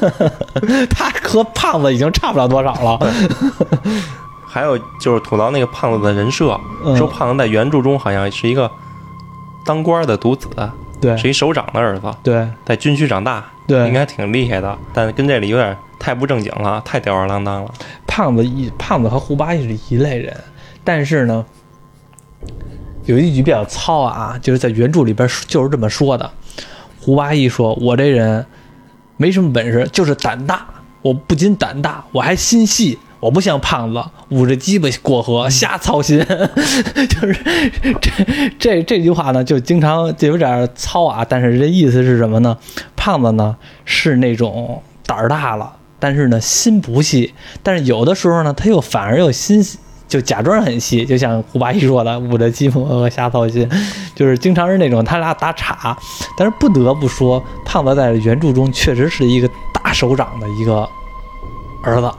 [0.90, 3.14] 他和胖子已经差不了多少了。
[4.50, 6.60] 还有就是吐槽那个胖子的人设，
[6.98, 8.70] 说胖子在原著中好像是一个
[9.64, 10.50] 当官的独子，
[11.00, 14.78] 对，是一首长的儿子，对，在军区长大，对，应该挺厉害的。
[14.92, 17.72] 但跟这里有点太不正经了，太吊儿郎当了。
[18.08, 20.36] 胖子一胖子和胡八一是一类人，
[20.84, 21.46] 但是呢。
[23.06, 26.30] 有一句比较糙啊，就是在原著里边就是这么说的。
[27.02, 28.46] 胡八一说：“我这人
[29.18, 30.64] 没什么本事，就是胆大。
[31.02, 33.00] 我不仅胆大，我还心细。
[33.20, 36.20] 我不像胖子，捂着鸡巴过河，瞎操心。
[36.26, 37.34] 就是
[38.00, 38.12] 这
[38.58, 41.26] 这这句话呢，就经常就有点糙啊。
[41.28, 42.58] 但是这意思是什么呢？
[42.96, 43.56] 胖子呢
[43.86, 47.34] 是那种胆儿大了，但是呢心不细。
[47.62, 49.78] 但是有的时候呢，他又反而又心细。”
[50.10, 53.70] 就假装很细，就像胡八一说的，捂着鸡巴和瞎操心，
[54.16, 55.96] 就是经常是那种他俩打岔。
[56.36, 60.90] 但是不得不说，胖子在原著中确实是一个大手掌的一个
[61.84, 62.12] 儿子，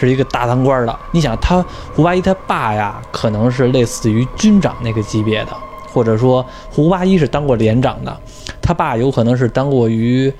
[0.00, 0.98] 是一个大当官的。
[1.12, 5.52] 你想，他胡八一他爸呀，可能是类似于军长那个级别的，
[5.92, 8.20] 或者说胡八一是当过连长的，
[8.62, 10.32] 他爸有可能是当过于，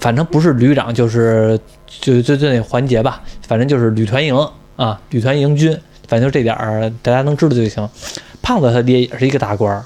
[0.00, 4.34] 反正不是旅长，就是就就就那环节吧，反正就是旅团营
[4.76, 5.78] 啊，旅团营军。
[6.06, 7.86] 反正就这点儿，大家能知道就行。
[8.40, 9.84] 胖子他爹也是一个大官儿。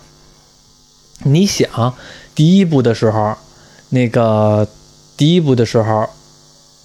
[1.25, 1.93] 你想，
[2.33, 3.35] 第一部的时候，
[3.89, 4.65] 那个
[5.17, 6.09] 第一部的时候，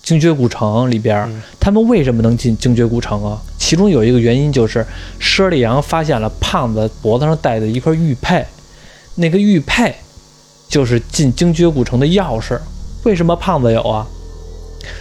[0.07, 3.37] 精绝古城里边，他们为什么能进精绝古城啊？
[3.57, 4.85] 其中有一个原因就是
[5.19, 8.45] 佘丽阳发现了胖子脖子上戴的一块玉佩，
[9.15, 9.93] 那个玉佩
[10.69, 12.57] 就是进精绝古城的钥匙。
[13.03, 14.07] 为什么胖子有啊？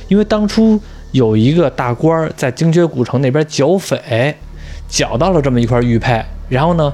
[0.09, 0.81] 因为当初。
[1.13, 4.37] 有一个大官在精绝古城那边剿匪，
[4.87, 6.23] 剿到了这么一块玉佩。
[6.51, 6.93] 然后呢，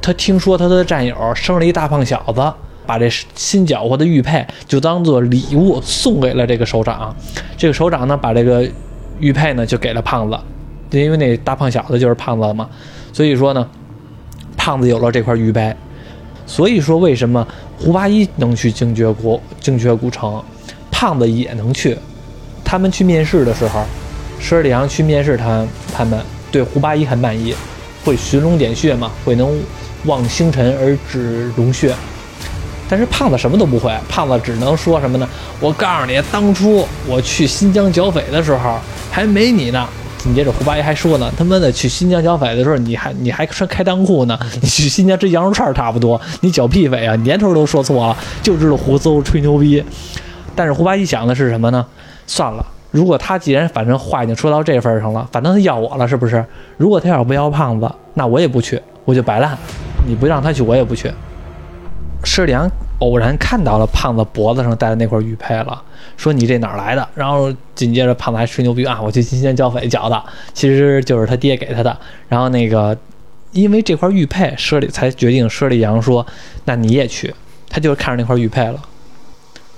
[0.00, 2.40] 他听说他的战友生了一大胖小子，
[2.86, 7.14] 把这新缴获的玉佩就当做礼物送给了这个首长。
[7.56, 8.68] 这个首长呢，把这个
[9.18, 10.38] 玉佩呢就给了胖子，
[10.90, 12.68] 因为那大胖小子就是胖子嘛。
[13.12, 13.68] 所以说呢，
[14.56, 15.74] 胖子有了这块玉佩。
[16.46, 17.46] 所以说，为什么
[17.78, 20.42] 胡八一能去精绝古、精绝古城，
[20.90, 21.96] 胖子也能去？
[22.62, 23.82] 他们去面试的时候，
[24.38, 26.20] 十二里阳去面试他，他们
[26.52, 27.54] 对胡八一很满意，
[28.04, 29.58] 会寻龙点穴嘛，会能
[30.04, 31.94] 望星辰而指龙穴。
[32.94, 35.28] 但是胖子什么都不会，胖子只能说什么呢？
[35.58, 38.78] 我告诉你，当初我去新疆剿匪的时候，
[39.10, 39.84] 还没你呢。
[40.16, 44.38] 紧接着胡八一还说呢，他妈的去新疆剿匪的时候，你还你还穿开裆裤呢？
[44.62, 47.16] 你去新疆吃羊肉串差不多，你剿屁匪啊？
[47.16, 49.82] 年头都说错了，就知道胡诌吹牛逼。
[50.54, 51.84] 但是胡八一想的是什么呢？
[52.28, 56.44] 算了，如果他既然反正话已经说到这份上了，反正他要我了，是不是？
[56.76, 59.58] 如果他要不要胖子，那我也不去，我就摆烂。
[60.06, 61.12] 你不让他去，我也不去。
[62.26, 62.66] 施良
[63.00, 65.82] 偶然看到了胖子脖子上戴的那块玉佩了，
[66.16, 67.06] 说你这哪儿来的？
[67.14, 71.96] 然后紧接着胖子还吹牛逼啊，我去新疆剿匪剿的，其实就是他爹给他的。
[72.28, 72.96] 然后那个
[73.52, 76.24] 因为这块玉佩，舍利才决定舍利阳说，
[76.64, 77.34] 那你也去。
[77.68, 78.80] 他就是看上那块玉佩了，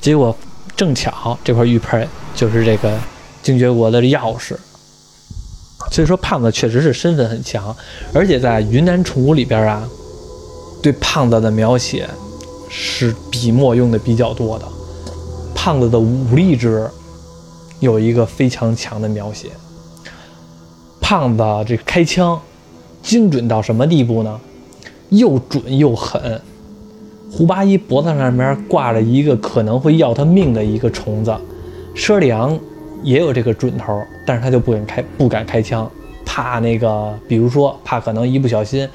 [0.00, 0.36] 结果
[0.76, 2.98] 正巧这块玉佩就是这个
[3.42, 4.54] 精绝国的钥匙。
[5.90, 7.74] 所以说胖子确实是身份很强，
[8.12, 9.88] 而且在云南虫谷里边啊，
[10.82, 12.06] 对胖子的描写。
[12.68, 14.66] 是笔墨用的比较多的，
[15.54, 16.88] 胖子的武力值
[17.80, 19.50] 有一个非常强的描写。
[21.00, 22.40] 胖子这开枪
[23.02, 24.40] 精准到什么地步呢？
[25.10, 26.40] 又准又狠。
[27.30, 31.32] 胡八一脖子上面挂着一个可能会要他命的一个虫子，
[31.94, 32.58] 佘里昂
[33.02, 35.88] 也有这个准头，但是他就不敢开不敢开枪，
[36.24, 38.88] 怕那个，比如说怕可能一不小心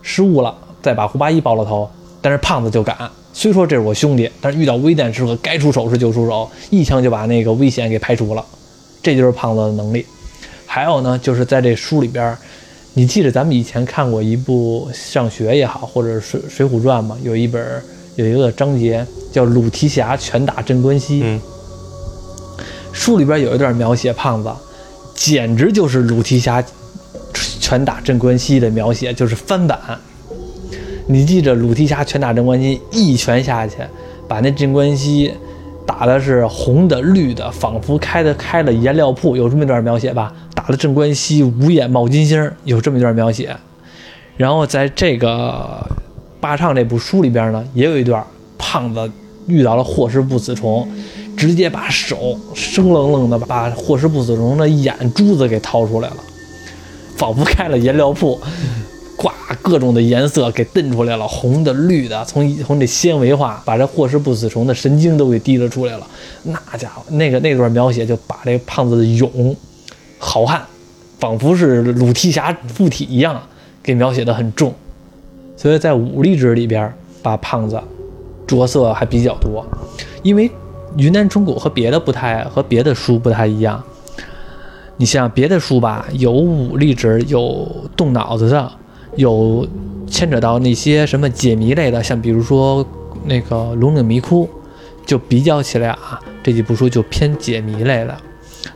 [0.00, 1.90] 失误了，再把胡八一爆了头。
[2.22, 2.96] 但是胖子就敢，
[3.32, 8.44] 虽说这是我兄弟，但是遇到危难时刻该出手时就出手，一枪就把那个危险给排除了，
[9.02, 10.04] 这就是胖子的能力。
[10.66, 12.36] 还有呢，就是在这书里边，
[12.94, 17.82] 你记得咱们以前看过一部上学也好，或者是《水浒传》嘛，有一本
[18.16, 21.22] 有一个章节叫鲁提辖拳打镇关西。
[21.24, 21.40] 嗯。
[22.92, 24.50] 书里边有一段描写胖子，
[25.14, 26.62] 简直就是鲁提辖
[27.60, 29.78] 拳打镇关西的描写，就是翻版。
[31.12, 33.78] 你记着，鲁提辖拳打镇关西，一拳下去，
[34.28, 35.34] 把那镇关西
[35.84, 40.32] 打的是红的、绿的，仿佛开的开了颜料铺，有这么一段描写吧？
[40.54, 43.56] 打的镇关西五眼冒金星，有这么一段描写。
[44.36, 45.84] 然后在这个
[46.40, 48.24] 《霸唱》这部书里边呢，也有一段，
[48.56, 49.10] 胖子
[49.48, 50.88] 遇到了霍氏不死虫，
[51.36, 56.16] 直接把手生冷冷的把霍氏不死虫的眼珠子给掏出来了，
[57.16, 58.40] 仿佛开了颜料铺。
[59.20, 66.06] 挂各种的颜色给瞪出来了，红的、绿的，从从这纤维化把这霍氏不死虫的神经都给滴了出来了。
[66.44, 69.54] 那家伙，那个那段描写就把这胖子的勇、
[70.18, 70.62] 好汉，
[71.18, 73.38] 仿佛是鲁提辖附体一样，
[73.82, 74.72] 给描写的很重。
[75.54, 76.90] 所以在武力值里边，
[77.22, 77.78] 把胖子
[78.46, 79.62] 着色还比较多。
[80.22, 80.50] 因为
[80.96, 83.84] 云南虫谷和别的不太和别的书不太一样，
[84.96, 88.72] 你像别的书吧，有武力值，有动脑子的。
[89.16, 89.66] 有
[90.06, 92.84] 牵扯到那些什么解谜类的，像比如说
[93.24, 94.44] 那个《龙岭迷窟》，
[95.06, 98.16] 就比较起来啊，这几部书就偏解谜类的。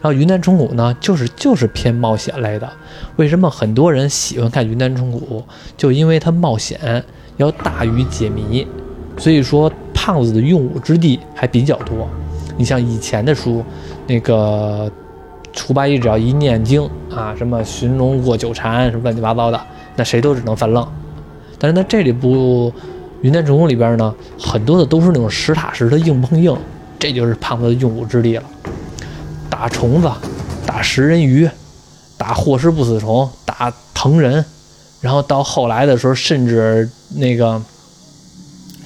[0.01, 2.70] 然后《云南虫谷》呢，就是就是偏冒险类的。
[3.16, 5.40] 为什么很多人喜欢看《云南虫谷》？
[5.77, 7.03] 就因为它冒险
[7.37, 8.66] 要大于解谜，
[9.18, 12.09] 所以说胖子的用武之地还比较多。
[12.57, 13.64] 你像以前的书，
[14.07, 14.90] 那个
[15.66, 19.61] 胡八一只要一念经啊，什么寻龙过九禅，什么乱七八糟的。
[19.96, 20.87] 那谁都只能翻愣，
[21.59, 22.72] 但是在这里部
[23.22, 26.57] 《云南虫谷》里边呢，很多的都是那种实打实的硬碰硬，
[26.98, 28.42] 这就是胖子的用武之地了。
[29.48, 30.11] 打虫子，
[30.66, 31.48] 打食人鱼，
[32.18, 34.44] 打霍氏不死虫，打藤人，
[35.00, 37.62] 然后到后来的时候，甚至那个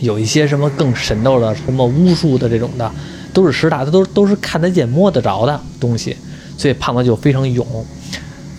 [0.01, 2.91] 有一些什么更神斗的，什么巫术的这种的，
[3.33, 6.15] 都是实打，他都都是看得见、摸得着的东西，
[6.59, 7.67] 所以胖子就非常勇。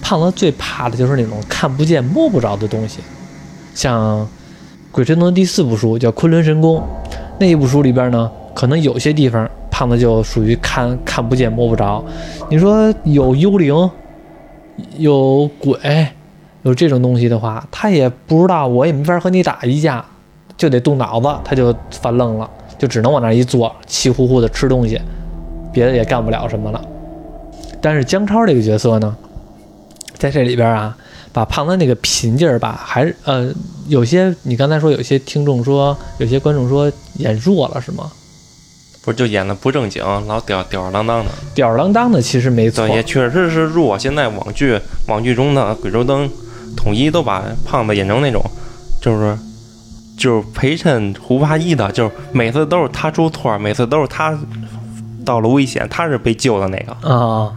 [0.10, 3.00] 胖子最怕的就是那种看不见摸不着的东西，
[3.76, 4.22] 像
[4.92, 6.78] 《鬼吹灯》第四部书叫《昆仑神功》，
[7.40, 12.04] 那一部书里边呢，可能有些地方胖子就属于看看不见摸不着。
[12.50, 13.88] 你说有幽灵、
[14.98, 16.08] 有鬼、
[16.64, 20.04] 有这种东西的话，他也不知道，我也没法和你打一架，
[20.58, 25.00] 就得动脑子，他就犯愣了，就只能往那一坐，气呼呼的吃东西，
[25.72, 26.82] 别的也干不了什么了。
[27.80, 29.16] 但是姜超这个角色呢？
[30.20, 30.96] 在这里边啊，
[31.34, 33.52] 把胖子那个贫劲儿吧，还是呃，
[33.88, 38.12] 有些你刚才说有些听众说，有些观众说演弱了是吗？
[39.02, 41.32] 不是就演的不正经，老吊吊儿郎当的。
[41.56, 43.98] 吊儿郎当的其实没错，，也确实是弱。
[43.98, 44.78] 现在网剧
[45.08, 46.30] 网剧中的鬼州灯，
[46.76, 48.44] 统一都把胖子演成那种，
[49.02, 49.38] 就是
[50.18, 54.38] 就是陪衬胡八一的，就是每次都是他出错，每次都是他
[55.26, 57.54] 到了危险，他是被救的那个，啊，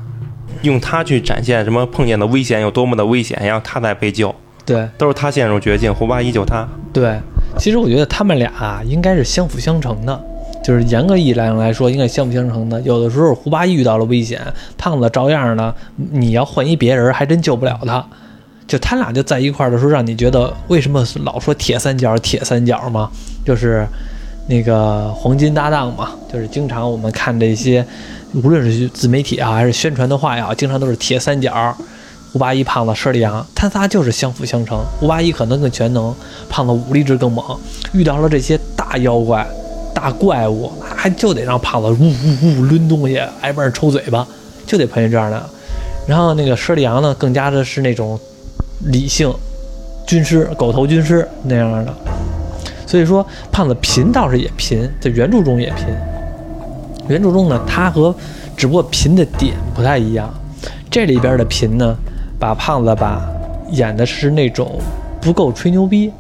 [0.61, 4.35] 用他去展现什么碰见的危险有多么的危险，然后他再被救，
[4.65, 6.69] 对都是他陷入绝境，胡八一救他。
[6.93, 7.19] 对，
[7.59, 10.25] 其实我觉得他们俩啊应该是相辅相成的，
[10.63, 12.81] 就是严格意义上来说，应该相辅相成的。
[12.83, 14.41] 有的时候胡八一遇到了危险，
[14.77, 18.05] 胖子照样呢，你要换一别人，还真救不了他。
[18.67, 23.11] 就他俩就在一块儿的时候，让你觉得为什么老说铁三角铁三角嘛，
[23.45, 23.85] 就是
[24.49, 27.85] 那个黄金搭档嘛，就是经常我们看这些，
[28.35, 31.77] 无论是自媒体啊还是宣传的话呀，经常都是铁三角。
[32.33, 34.79] 胡八一、胖子、佘丽阳，他仨就是相辅相成。
[34.99, 36.15] 胡八一可能更全能，
[36.49, 37.45] 胖子武力值更猛。
[37.93, 39.47] 遇到了这些大妖怪、
[39.95, 44.27] 大怪物，还就得让胖子呜呜呜抡东西，挨边儿抽嘴巴，
[44.67, 45.47] 就得碰见这样的。
[46.07, 48.19] 然后那个佘丽阳呢，更加的是那种
[48.87, 49.31] 理性
[50.07, 51.95] 军师、狗头军师那样的。
[52.87, 55.87] 所以说，胖子贫倒是也贫，在原著中也贫。
[57.13, 58.15] 原著中呢，他和
[58.57, 60.33] 只不过贫的点不太一样。
[60.91, 61.95] 这里边的贫呢，
[62.39, 63.29] 把胖子吧
[63.71, 64.81] 演的是那种
[65.21, 66.11] 不够吹牛逼，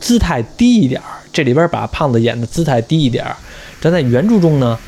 [0.00, 1.20] 姿态低一点儿。
[1.30, 3.36] 这里边把胖子演的姿态低一点儿。
[3.78, 4.78] 但在原著中呢，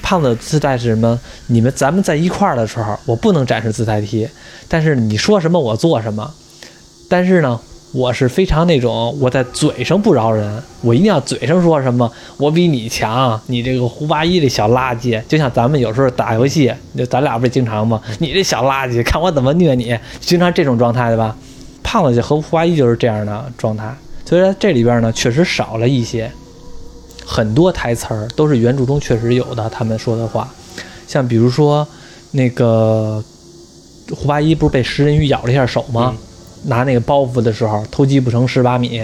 [0.00, 1.18] 胖子姿态是什么？
[1.48, 4.28] 你们咱们在一块儿的时候，我不能展示姿态低，
[4.68, 6.32] 但是你说什么我做什么。
[7.08, 7.60] 但是呢，
[7.94, 18.00] 我是非常那种我在嘴上不饶人，我一定要嘴上说什么我比你强，你这个胡八一这小垃圾，就像咱们有时候打游戏，就咱俩不是经常吗？
[18.18, 21.36] 你这小垃圾，看我怎么虐你，经常这种状态对吧？
[21.84, 26.28] 胖子就和胡八一就是这样的状态，所以说这里边呢确实少了一些，
[27.24, 30.52] 很多台词儿都是原著中确实有的，他们说的话，
[31.06, 31.86] 像比如说
[32.32, 33.22] 那个
[34.10, 36.12] 胡八一不是被食人鱼咬了一下手吗？
[36.64, 39.02] 拿那个包袱的时候，偷鸡不成蚀把米。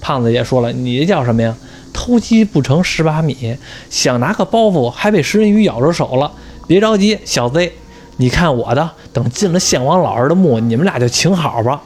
[0.00, 1.54] 胖子也说了，你这叫什么呀？
[1.92, 3.56] 偷鸡不成蚀把米，
[3.90, 6.32] 想拿个包袱还被食人鱼咬着手了。
[6.66, 7.70] 别着急，小子，
[8.16, 11.80] 你看我的，等进了献王老儿的墓，你们俩就请好吧。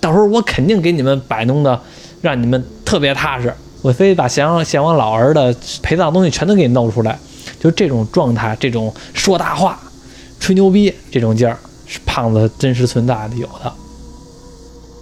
[0.00, 1.80] 到时候我肯定给你们摆弄的，
[2.20, 3.52] 让你们特别踏实。
[3.82, 7.18] 我非把献王献王老儿的陪葬东西全都给你弄出来。
[7.58, 9.80] 就这种状态，这种说大话、
[10.38, 13.72] 吹牛逼这种劲儿，是胖子真实存在的有的。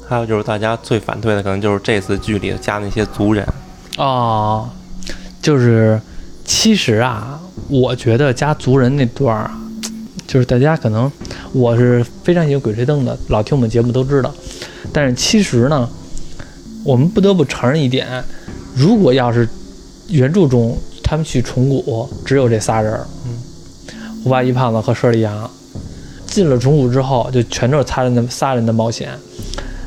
[0.07, 3.47] 还有就是大家最反对的，可能就是这次剧里加那些族人，
[3.97, 4.69] 哦，
[5.41, 6.01] 就是
[6.45, 9.59] 其实啊，我觉得加族人那段儿啊，
[10.27, 11.11] 就是大家可能
[11.53, 14.33] 我是非常喜欢《鬼吹灯》的，老听我们节目都知道。
[14.93, 15.89] 但是其实呢，
[16.85, 18.23] 我们不得不承认一点，
[18.75, 19.49] 如果要是
[20.09, 23.39] 原著中他们去重谷，只有这仨人儿，嗯，
[24.23, 25.51] 胡八一、胖子和佘丽阳，
[26.27, 29.19] 进了重谷之后，就全都是仨人的仨人的冒险。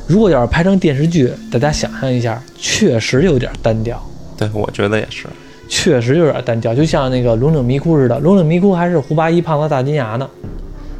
[0.08, 4.02] 如果要是拍成电视剧，大家想象一下，确实有点单调。
[4.36, 5.26] 对我觉得也是。
[5.68, 10.26] 确实有点单调，就像那个龙岭迷窟似的，龙岭迷窟还是胡八一、胖子、大金牙呢，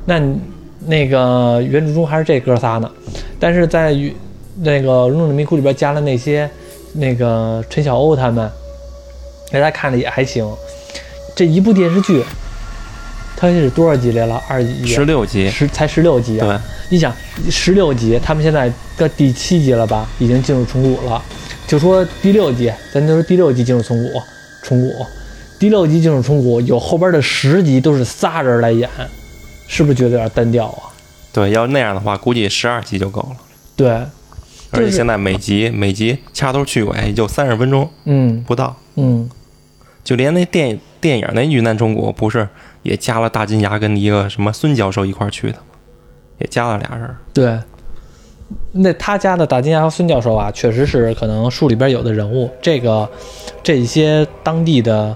[0.05, 0.39] 那你
[0.87, 2.91] 那个原著中还是这哥仨呢，
[3.41, 4.15] 但是在于
[4.61, 6.49] 那个龙岭迷窟里边加了那些
[6.93, 8.51] 那个陈小欧他们，
[9.51, 10.47] 大家看着也还行。
[11.35, 12.23] 这一部电视剧，
[13.41, 14.43] 它是多少集来了？
[14.49, 14.85] 二集？
[14.85, 16.47] 十六集，十才十六集啊！
[16.47, 16.59] 对，
[16.91, 17.15] 你想
[17.49, 20.09] 十六集，他们现在到第七集了吧？
[20.19, 21.23] 已经进入重谷了。
[21.69, 24.21] 就说第六集，咱就说第六集进入重谷，
[24.65, 25.07] 重谷，
[25.57, 28.91] 第六集进入重谷，有后边的十集都是仨人来演，
[29.69, 30.91] 是不是觉得有点单调啊？
[31.33, 33.37] 对，要那样的话，估计十二集就够了。
[33.77, 33.89] 对，
[34.71, 39.31] 而且现在每集每集掐头去尾也就三十分钟嗯不到，嗯，
[40.03, 42.49] 就连那电电影那《遇难中国》不是
[42.89, 45.59] 也加了大金牙跟一个什么孙教授一块儿去的？
[46.39, 47.09] 也加了俩人。
[47.33, 47.59] 对。
[48.73, 53.07] 那他家的大金牙和孙教授啊，确实是可能书里边有的人物，这个
[53.63, 55.15] 这些当地的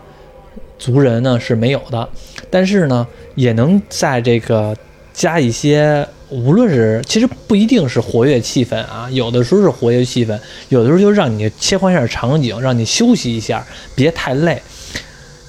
[0.78, 2.06] 族人呢是没有的，
[2.50, 4.76] 但是呢，也能在这个
[5.14, 14.60] 加一些，无论是其实不一定是活跃气氛啊，有的时候是活跃气氛，有的时候就让你切换一下场景，让你休息一下，别太累。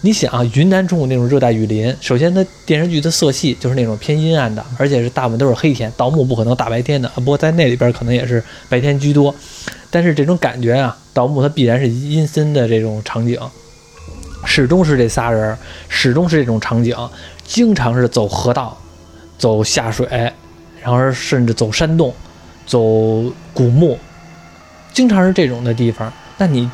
[0.06, 9.34] 你想啊，云南中午那种热带雨林，首先它电视剧的色系就是那种偏阴暗的，而且是大部分都是黑天，盗墓不可能大白天的，不过在那里边可能也是白天居多。
[9.90, 13.40] 但是这种感觉啊，盗墓它必然是阴森的这种场景，
[14.44, 16.94] 始终是这仨人，始终是这种场景，
[17.46, 18.78] 经常是走河道，
[19.38, 20.06] 走下水，
[20.82, 22.14] 然后甚至走山洞，
[22.66, 22.78] 走
[23.54, 23.98] 古墓，
[24.92, 26.12] 经常是这种的地方。
[26.38, 26.70] 那你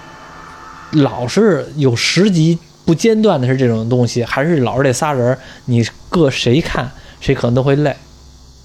[0.94, 2.58] 老是有十集
[2.90, 6.90] 不间断的是这种东西，还是老是这仨人，你搁谁看
[7.22, 7.96] 谁可能都会累，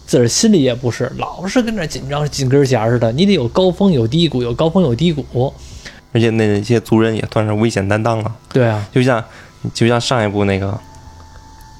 [0.06, 3.12] 自个儿心里也不是，老是跟那紧张紧跟弦似的。
[3.12, 5.52] 你得有高峰有低谷，有高峰有低谷。
[6.14, 9.22] 而且那些族人也算是危险担当了，对啊，就像
[9.74, 10.80] 就像上一部那个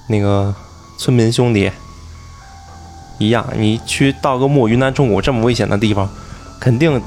[0.08, 0.54] 那个
[0.98, 1.72] 村民兄弟
[3.16, 6.06] 一样，你去盗个墓，云南中谷这么危险的地方，
[6.60, 7.00] 肯定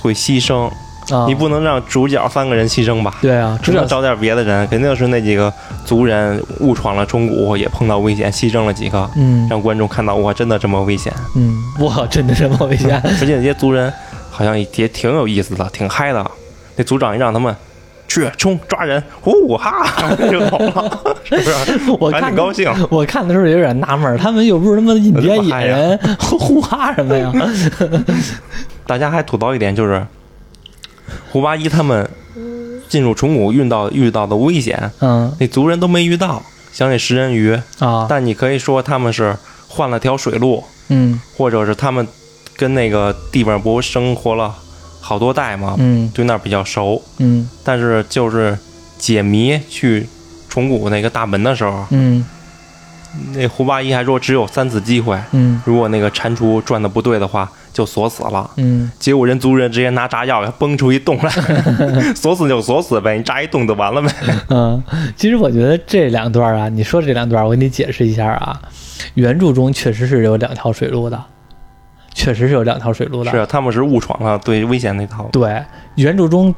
[0.00, 0.70] 会牺牲。
[1.10, 3.14] 啊，你不能让主角三个人牺牲吧？
[3.20, 5.52] 对啊，只能找点别的人，肯定是那几个
[5.84, 11.12] 族人误闯了中谷，也碰到危险，牺牲了几个，嗯让观众看到哇，真的这么危险。
[11.36, 13.00] 嗯，哇，真的这么危险？
[13.04, 13.92] 而且那些族人
[14.30, 16.24] 好像也也挺有意思的，挺嗨的。
[16.76, 17.54] 那族长一让他们
[18.08, 19.86] 去冲抓人，呼哈
[20.30, 21.90] 就走了，是不是？
[22.00, 22.68] 我看挺高兴。
[22.90, 27.32] 我看的时候有点纳闷，他们又不是他妈印第安野人，呼哈什么呀？
[28.86, 30.04] 大家还吐槽一点，就是
[31.34, 32.08] 胡八一他们
[32.88, 36.40] 进入虫谷遇到遇到的危险，嗯那族人都没遇到，
[36.72, 37.60] 像那食人鱼。
[37.80, 42.06] 啊，但你可以说他们是换了条水路，嗯或者是他们
[42.56, 44.54] 跟那个地方不生活了
[45.00, 45.74] 好多代嘛？
[45.80, 47.02] 嗯对那儿比较熟。
[47.18, 48.56] 嗯但是就是
[48.96, 50.06] 解谜去
[50.48, 52.24] 虫谷那个大门的时候，嗯
[53.32, 58.50] 那胡八一还说只有三次机会，嗯如果那个蟾蜍转的不对的话，就锁死了。
[58.56, 61.28] 嗯结果人族人直接拿炸药给崩出一洞来，
[62.16, 64.08] 锁死就锁死呗，你炸一洞就完了呗。
[64.48, 64.82] 嗯，
[65.16, 68.62] 其实我觉得这两段啊，你说这两段，我给你解释一下啊。
[69.14, 71.22] 原著中确实是有两条水路的，
[72.14, 73.30] 确实是有两条水路的。
[73.30, 75.24] 是，啊他们是误闯了对危险那套。
[75.32, 75.62] 对，
[75.96, 76.54] 原著中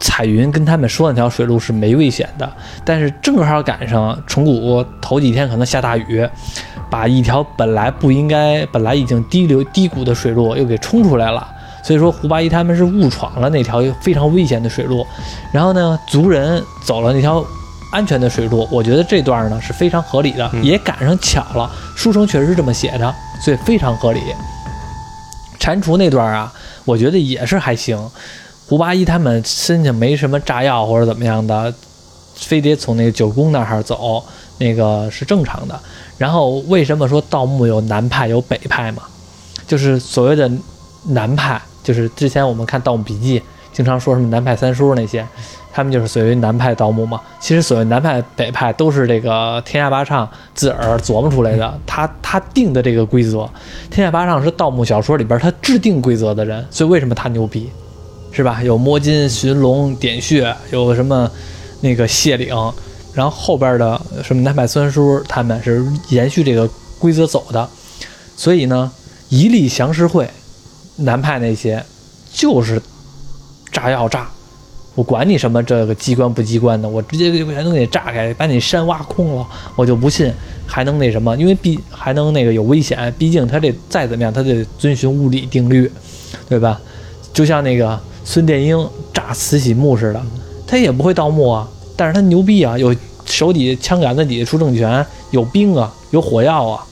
[0.00, 2.50] 彩云跟他们说那条水路是没危险的，
[2.84, 6.26] 但是正好赶上虫谷头几天可能下大雨，
[6.88, 11.46] 把一条本来不应该、本来已经低流低谷的水路又给冲出来了。
[11.82, 15.06] 所以说胡八一他们是误闯了那条非常危险的水路，
[15.52, 17.44] 然后呢，族人走了那条
[17.90, 18.68] 安全的水路。
[18.70, 24.20] 我觉得这段呢是非常合理的，嗯也赶上巧了，书中确实是这么写的，所以非常合理。
[25.58, 26.52] 蟾蜍那段啊，
[26.84, 27.98] 我觉得也是还行。
[28.70, 31.74] 胡八一他们身上没什么炸药或者怎么样的，
[32.36, 34.22] 非得从那个九宫那儿走，
[34.58, 35.76] 那个是正常的。
[36.16, 39.02] 然后为什么说盗墓有南派有北派嘛？
[39.66, 40.48] 就是所谓的
[41.08, 43.40] 南派，就是之前我们看《盗墓笔记》
[43.72, 45.26] 经常说什么南派三叔那些，
[45.72, 47.20] 他们就是所谓南派盗墓嘛。
[47.40, 53.50] 其实所谓南派北派都是这个天下八唱自个儿琢磨出来的，他他定的这个规则。
[53.90, 57.68] 天下八唱是盗墓小说里边他制定规则的人，所以为什么他牛逼？
[58.32, 58.62] 是吧？
[58.62, 61.30] 有摸金、寻龙、点穴，有什么
[61.80, 62.54] 那个谢岭，
[63.12, 66.68] 然后后边的什么南派三叔他们是延续这个
[66.98, 67.68] 规则走的，
[68.36, 68.90] 所以呢，
[69.28, 70.30] 一力降十会，
[70.96, 71.84] 南派那些
[72.32, 72.80] 就是
[73.72, 74.28] 炸药炸，
[74.94, 80.32] 我管你什么这个机关不机关的，我直接就全都给你炸开，把你山挖空了，我就不信
[80.66, 85.90] 还能那什么，因为毕还能那个有危险，毕竟他这再怎么样，他得遵循物理定律，
[86.48, 86.80] 对吧？
[87.32, 87.98] 就像那个
[88.32, 90.22] 孙殿英炸慈禧墓似的，
[90.64, 92.94] 他也不会盗墓啊，但是他牛逼啊，有
[93.26, 96.86] 手底下枪杆子底下出政权，有兵啊，有火药啊，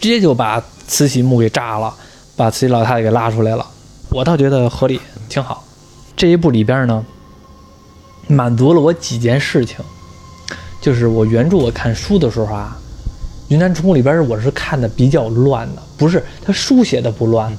[0.00, 1.94] 直接就把慈禧墓给炸了，
[2.34, 3.64] 把慈禧老太太给拉出来了。
[4.10, 5.62] 我倒觉得合理，挺好。
[6.16, 7.04] 这一部里边呢，
[8.26, 9.76] 满足了我几件事情，
[10.80, 12.76] 就是我原著我看书的时候啊，
[13.46, 17.56] 云南虫谷里边我是看的比较乱的，不是他书写的不乱，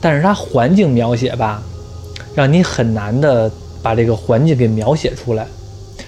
[0.00, 1.62] 但是他环境描写吧，
[2.34, 3.50] 让你很难的
[3.82, 5.46] 把这个环境给描写出来。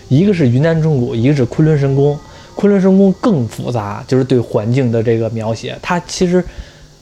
[0.08, 2.18] 一个是云南钟谷，一个是昆仑神宫。
[2.54, 6.42] 昆仑神宫更复杂，就是对环境的这个描写，它其实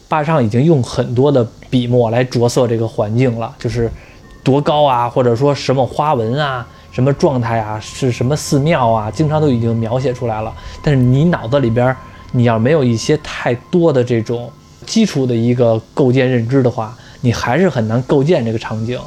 [0.08, 3.88] 坝上已经用很多的笔墨来着色这个环境了，就是
[4.42, 10.52] 多高啊，或者说什么花纹啊，什么状态啊，是什么寺庙啊，经常都已经描写出来了。
[10.82, 11.94] 但是你脑子里边，
[12.32, 14.50] 你要没有一些太多的这种
[14.84, 19.00] 基础的一个构建认知的话，你还是很难构建这个场景。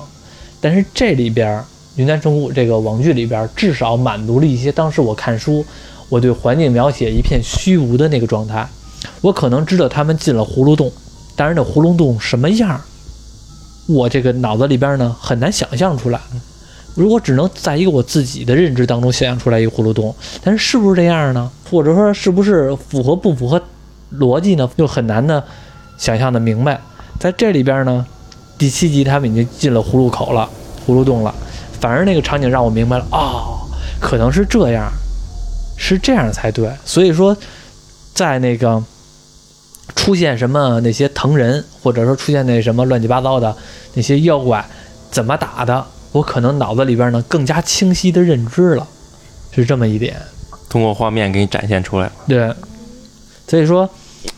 [0.59, 1.63] 但是这里边
[1.97, 5.63] 云南虫谷这个网剧里边，至少满足了一些当时我看书，
[6.09, 8.67] 我对环境描写一片虚无的那个状态。
[9.21, 10.91] 我可能知道他们进了葫芦洞，
[11.35, 12.81] 但是那葫芦洞什么样，
[13.87, 16.19] 我这个脑子里边呢很难想象出来。
[16.95, 20.13] 如果只能在一个我自己的认知当中想象出来一个葫芦洞，
[20.43, 21.51] 但是是不是这样呢？
[21.69, 23.61] 或者说是不是符合不符合
[24.17, 24.67] 逻辑呢？
[24.75, 25.43] 就很难的
[25.99, 26.81] 想象的明白。
[27.19, 28.05] 在这里边呢，
[28.57, 30.49] 第七集他们已经进了葫芦口了，
[30.85, 31.33] 葫芦洞了。
[31.79, 33.59] 反而那个场景让我明白了，哦，
[33.99, 34.91] 可能是这样，
[35.77, 36.71] 是这样才对。
[36.85, 37.35] 所以说，
[38.13, 38.83] 在那个
[39.95, 43.55] 出现什么那些藤人，或者说出现那什么乱七八糟的
[43.93, 44.65] 那些妖怪，
[45.11, 48.87] 怎么打的，我可能脑子里边呢更加清晰的认知了，
[49.51, 50.15] 是这么一点。
[50.69, 52.11] 通过画面给你展现出来了。
[52.27, 52.53] 对，
[53.47, 53.87] 所以说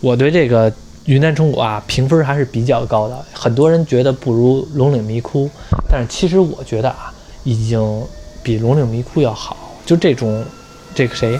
[0.01, 0.71] 我对这个
[1.09, 3.25] 云南虫谷啊评分还是比较高的。
[3.33, 5.49] 很多人觉得不如龙岭迷窟，
[5.89, 7.11] 但是其实我觉得啊，
[7.43, 8.03] 已经
[8.43, 9.57] 比龙岭迷窟要好。
[9.87, 10.45] 就这种，
[10.93, 11.39] 这个谁，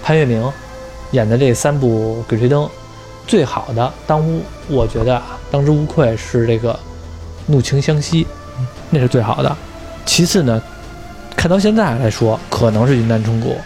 [0.00, 0.48] 潘粤明
[1.10, 2.62] 演的这三部《鬼吹灯》，
[3.26, 6.72] 最好的当无，我觉得啊，当之无愧是这个
[7.46, 8.22] 《怒晴湘西》，
[8.90, 9.56] 那是最好的。
[10.06, 10.62] 其次呢，
[11.34, 13.56] 看到现在来说，可能是云南虫谷。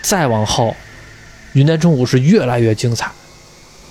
[0.00, 0.74] 再往后，
[1.52, 3.10] 云南虫谷是越来越精彩。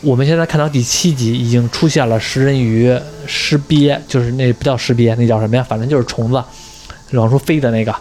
[0.06, 2.96] 我们现在看到第七集已经出现了食人鱼
[3.26, 5.66] 尸鳖，就是那不叫尸鳖，那叫什么呀？
[5.68, 6.44] 反正就是虫子
[7.14, 7.96] 往出飞的那个，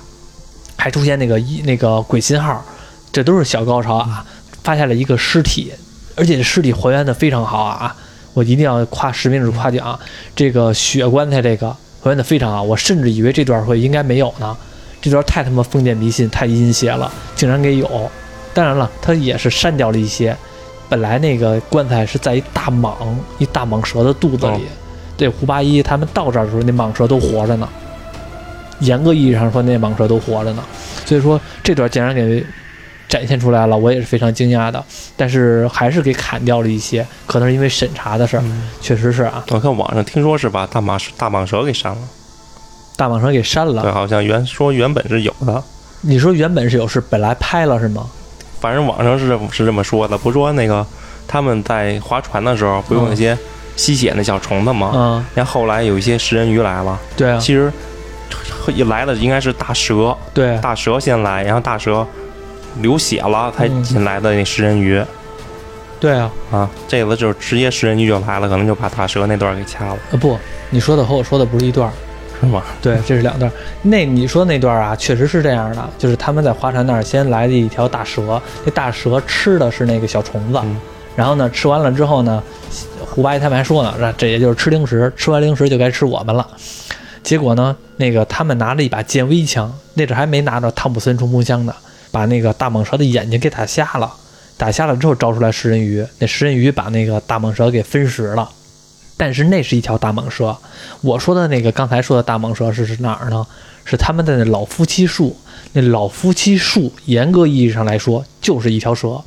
[0.77, 2.63] 还出现那个一那个鬼信号，
[3.11, 4.23] 这都是小高潮啊！
[4.63, 5.73] 发现了一个尸体，
[6.15, 7.97] 而且这尸体还原的非常好啊！
[8.35, 9.99] 我一定要夸实名制夸奖，
[10.37, 14.55] 这个血棺材这个还原的非常好，我甚至以为这段会应该没有呢。
[15.01, 18.11] 这段太他妈封建迷信，太阴邪了，竟然给有。
[18.53, 20.37] 当然了，他也是删掉了一些。
[20.95, 22.95] 本来那个棺材是在一大蟒、
[23.39, 24.65] 一大蟒蛇的肚子里。
[25.17, 27.69] 对胡八一他们到这儿的时候，那蟒蛇都活着呢。
[28.79, 30.63] 严格意义上说，那蟒蛇都活着呢。
[31.05, 32.47] 所以说这段竟然给
[33.09, 34.85] 展现出来了，我也是非常惊讶的。
[35.17, 38.45] 但是还是给砍掉了一些，可能是因为审查的事儿，
[38.81, 39.45] 确实是啊。
[39.51, 41.99] 我看网上听说是把大蟒大蟒蛇给删了。
[42.95, 45.61] 大蟒蛇给删了，对，好像原说原本是有的。
[46.03, 48.07] 你说原本是有，是本来拍了是吗？
[48.65, 50.87] 反正网上是这么是这么说的，不说那个
[51.29, 53.37] 他们在划船的时候不用那些
[53.77, 54.91] 吸血那小虫子吗？
[54.95, 55.25] 嗯。
[55.35, 57.37] 然后后来有一些食人鱼来了，对啊。
[57.39, 57.71] 其实
[58.69, 62.07] 一来的应该是大蛇，对，大蛇先来，然后大蛇
[62.81, 65.05] 流血了才进来的那食人鱼。
[66.01, 66.31] 对啊。
[66.51, 69.99] 啊，这个就是直接食人鱼就来了，可能就把大蛇那段给掐了。
[70.11, 70.39] 呃不，
[70.71, 71.93] 你说的和我说的不是一段。
[72.41, 72.63] 是吗？
[72.83, 73.51] 对，这是两段。
[73.83, 80.61] 那你说那段啊，确实是这样的，就是他们在划船那儿先来了一条大蛇，那大蛇吃的是那个小虫子，
[81.17, 82.43] 然后呢，吃完了之后呢，
[83.07, 86.47] 胡八一他们还说呢，这这也就是吃零食，吃完零食就该吃我们了。
[87.23, 91.75] 结果呢，那个他们拿着一把剑威枪，那阵还没拿着汤普森冲锋枪呢，
[92.11, 94.13] 把那个大蟒蛇的眼睛给打瞎了，
[94.59, 98.49] 打瞎了之后招出来食人鱼，那食人鱼把那个大蟒蛇给分食了。
[99.17, 100.57] 但是那是一条大蟒蛇，
[101.01, 103.47] 我说的那个刚才说的大蟒蛇是是哪儿呢？
[103.85, 105.37] 是他们的那老夫妻树，
[105.73, 109.23] 那老夫妻树严格意义上来说就是一条蛇。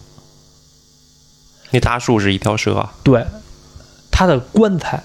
[1.72, 2.90] 那大树是一条蛇？
[3.04, 3.26] 对，
[4.12, 5.04] 它的棺材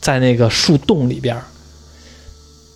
[0.00, 1.40] 在那个树洞里边，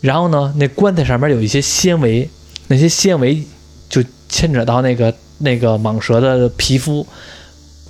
[0.00, 2.30] 然后呢，那棺材上面有一些纤维，
[2.68, 3.44] 那些纤维
[3.88, 7.06] 就牵扯到那个那个蟒蛇的皮肤，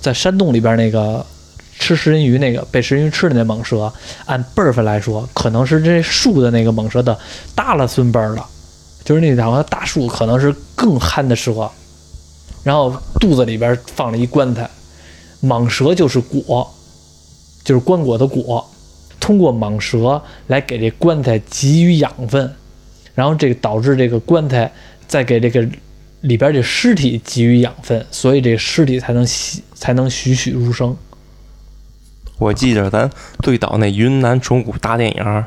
[0.01, 1.25] 在山洞里边那个。
[1.85, 3.93] 吃食人鱼那个被食人鱼吃的那蟒蛇，
[4.25, 7.15] 按辈分来说，可能是这树的那个蟒蛇的
[7.53, 8.43] 大了孙辈了，
[9.03, 11.69] 就是那两个大树可能是更憨的蛇，
[12.63, 14.67] 然后肚子里边放了一棺材，
[15.43, 16.67] 蟒蛇就是果，
[17.63, 18.65] 就是棺椁的椁，
[19.19, 22.51] 通过蟒蛇来给这棺材给予养分，
[23.13, 24.71] 然后这个导致这个棺材
[25.05, 25.61] 再给这个
[26.21, 29.23] 里边这尸体给予养分，所以这尸体才能
[29.75, 30.97] 才能栩栩如生。
[32.37, 33.09] 我记着咱
[33.39, 35.43] 最早那云南虫谷大电影，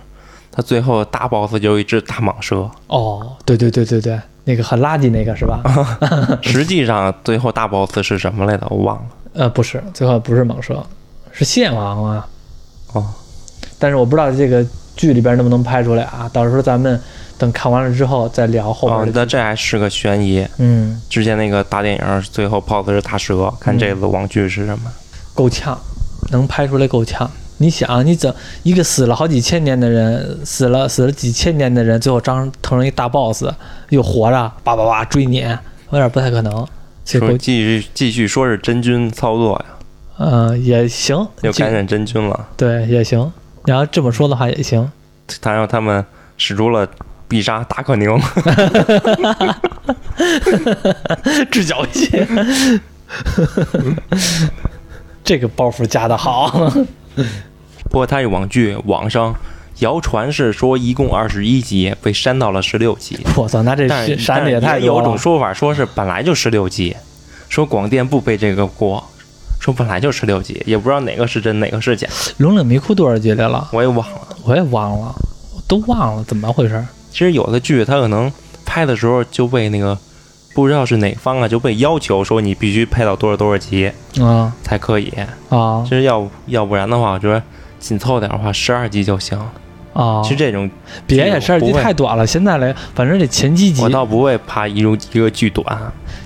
[0.51, 2.68] 它最后大 boss 就有一只大蟒蛇。
[2.86, 5.61] 哦，对对对对对，那个很垃圾那个是吧？
[6.43, 8.66] 实际上最后大 boss 是什么来着？
[8.70, 9.03] 我忘了。
[9.34, 10.84] 呃，不是，最后不是蟒蛇，
[11.30, 12.26] 是蟹王啊。
[12.95, 13.07] 哦，
[13.78, 14.64] 但是我不知道这个
[14.97, 16.28] 剧里边能不能拍出来啊？
[16.32, 16.99] 到时候咱们
[17.36, 19.01] 等看完了之后再聊后边。
[19.01, 20.45] 哦，那这还是个悬疑。
[20.57, 21.01] 嗯。
[21.11, 24.91] 之前那个大电影最后 boss 是大蛇，看这次网剧是什么？
[25.34, 25.78] 够呛。
[26.31, 33.45] 能拍出来够呛，你想，你怎一个死了好几千年的人，死了死了几千年的人，最后张成一大 boss，
[33.91, 35.39] 又活着，叭叭叭追你，
[35.91, 36.66] 有点不太可能。
[37.05, 39.64] 说继续继续说是真菌操作呀？
[40.18, 42.49] 嗯，也行，又感染真菌了。
[42.57, 43.33] 对，也行。
[43.64, 44.91] 你要这么说的话也行。
[45.41, 46.05] 他让他们
[46.37, 46.87] 使出了
[47.26, 48.11] 必杀达克宁，
[51.51, 52.11] 治脚气。
[55.29, 56.49] 这个包袱加的好，
[57.91, 59.35] 不过他这网剧网上
[59.81, 63.20] 谣传是说一共二十一集，被删到了十六集。
[63.37, 66.97] 我操，那这删的也太有种说法说是本来就十六集，
[67.51, 69.07] 说广电不背这个锅，
[69.61, 72.09] 说本来就十六集，也不知道哪个是真哪个是假。
[72.39, 73.68] 龙岭迷窟多少集来了？
[73.74, 75.14] 我也忘了，我也忘了，
[75.68, 76.83] 都忘了怎么回事。
[77.11, 78.33] 其实有的剧它可能
[78.64, 79.99] 拍的时候就被那个
[80.62, 85.12] 不知道是哪方啊就被要求说你必须拍到多少多少集啊才可以。
[85.50, 87.40] 啊其实要要不然的话，我觉得
[87.78, 89.38] 紧凑点的话，十二集就行。
[89.94, 90.20] 啊！
[90.22, 90.70] 其实这种
[91.06, 92.26] 别呀，十二集太短了。
[92.26, 95.64] 现在来，反正这前七集我倒不会怕一种一个剧短，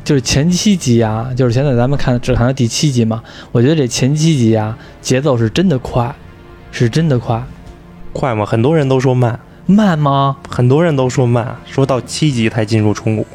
[0.05, 3.23] 就是前七集啊，就是现在咱们看只看到第七集嘛。
[3.51, 6.15] 我觉得这前七集啊，节奏是真的快，
[6.71, 7.43] 是真的快。
[8.13, 8.45] 快吗？
[8.45, 10.37] 很多人都说慢，慢吗？
[10.49, 13.27] 很多人都说慢，说到七集才进入重谷。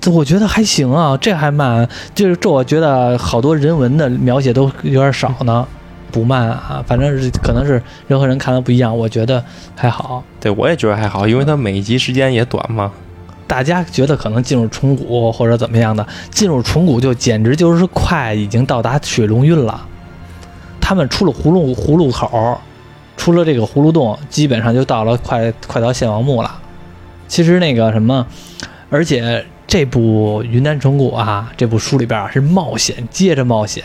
[0.00, 1.88] 这我觉得还行啊，这还慢。
[2.14, 5.66] 就是这，我觉得好多人文的描写都有点少呢。
[6.12, 10.24] 不慢啊，反正是可能是人和人看的不一样，我觉得还好。
[10.40, 12.90] 对我也觉得还好，因为它每一集时间也短嘛。
[13.46, 19.86] 大家觉得可能进入重谷或者怎么样的，进入重谷就简直就是快，已经到达水龙运了。
[20.80, 22.58] 他们出了葫芦葫芦口，
[23.16, 26.58] 出了这个葫芦洞，基本上就到了快快到献王墓了。
[27.28, 28.26] 其实那个什么，
[28.88, 33.82] 而且这部《云南虫谷》啊，这部书里边啊是冒险接着冒险。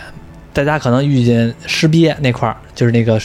[0.53, 3.19] 大家可能遇见尸鳖那块儿，就是那个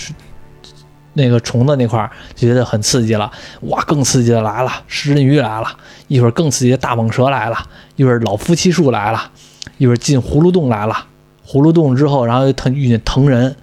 [1.13, 3.31] 那个虫子那块儿，就觉得很刺激了。
[3.63, 5.69] 哇，更刺激的来了，食人鱼来了，
[6.09, 7.57] 一会儿更刺激的大蟒蛇来了，
[7.97, 9.31] 一会儿老夫妻树来了，
[9.77, 11.07] 一会儿进葫芦洞来了。
[11.47, 13.55] 葫芦洞之后，然后又遇见藤人，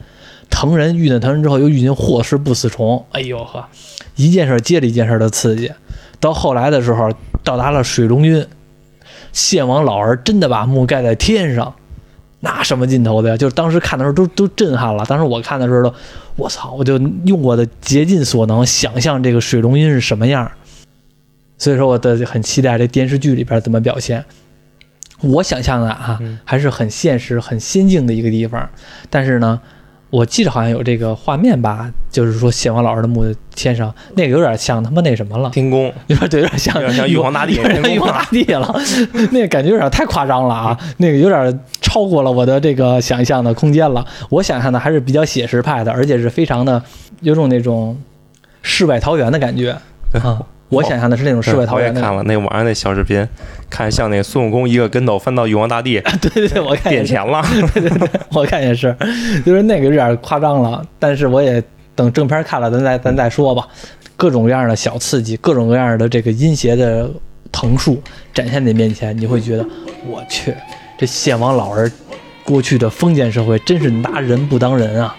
[0.50, 3.06] 藤人遇见藤人之后，又遇见霍氏不死虫。
[3.12, 3.66] 哎呦呵，
[4.16, 5.72] 一件事接着一件事的刺激。
[6.20, 7.12] 到后来的时候，
[7.44, 8.46] 到达了水龙晕，
[9.34, 11.74] 献王老儿真的把墓盖在天上。
[12.46, 13.38] 那什么劲头的呀！
[13.38, 15.06] 就是当时看的时候都都震撼了。
[15.06, 15.94] 当时我看的时候都，
[16.36, 16.74] 我操！
[16.74, 20.52] 我就用我的竭尽所能想象这个水龙吟是什么样。
[21.58, 24.26] 所以说，我的很期待这电视剧里边怎么表现。
[25.22, 28.70] 我想象的啊，还是很现实、很先进的一个地方。
[29.10, 29.62] 但是呢，
[30.14, 35.92] 我记得好像有这个画面吧，就是说献王老师的墓天上那个有点像他妈那什么了，天宫。
[36.06, 37.54] 有点对，有点像有点像玉皇大帝。
[37.92, 38.76] 玉皇大帝了，
[39.34, 44.06] 那个感觉有点太夸张了啊，那个有点超过了我的这个想象的空间了。
[44.30, 46.80] 我想象的还是比较写实派的，而且是非常的
[47.22, 48.00] 有种那种
[48.62, 49.72] 世外桃源的感觉。
[50.22, 50.46] 啊。
[50.74, 52.00] 我想象的是那种世外桃源的。
[52.00, 53.28] 我也看了那网上那小视频，
[53.70, 57.44] 看像那个孙悟空一个跟头翻到玉皇大帝， 对对对，我看点钱了，
[57.74, 58.96] 对对对，我看也是，
[59.46, 60.86] 就是那个有点夸张了。
[61.00, 61.62] 但是我也
[61.96, 63.68] 等正片看了，咱再咱再说吧。
[64.16, 67.10] 各种各样的小刺激，各种各样的这个阴邪的
[67.52, 68.02] 藤树
[68.34, 69.66] 展现在面前，你会觉得
[70.08, 70.54] 我去，
[70.98, 71.92] 这献王老儿
[72.46, 75.16] 过去的封建社会真是拿人不当人啊，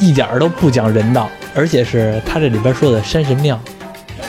[0.00, 3.58] 一点都不讲人道，而且是他这里边说的山神庙。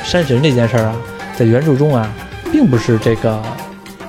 [0.03, 0.95] 山神这件事儿啊，
[1.37, 2.11] 在原著中啊，
[2.51, 3.41] 并不是这个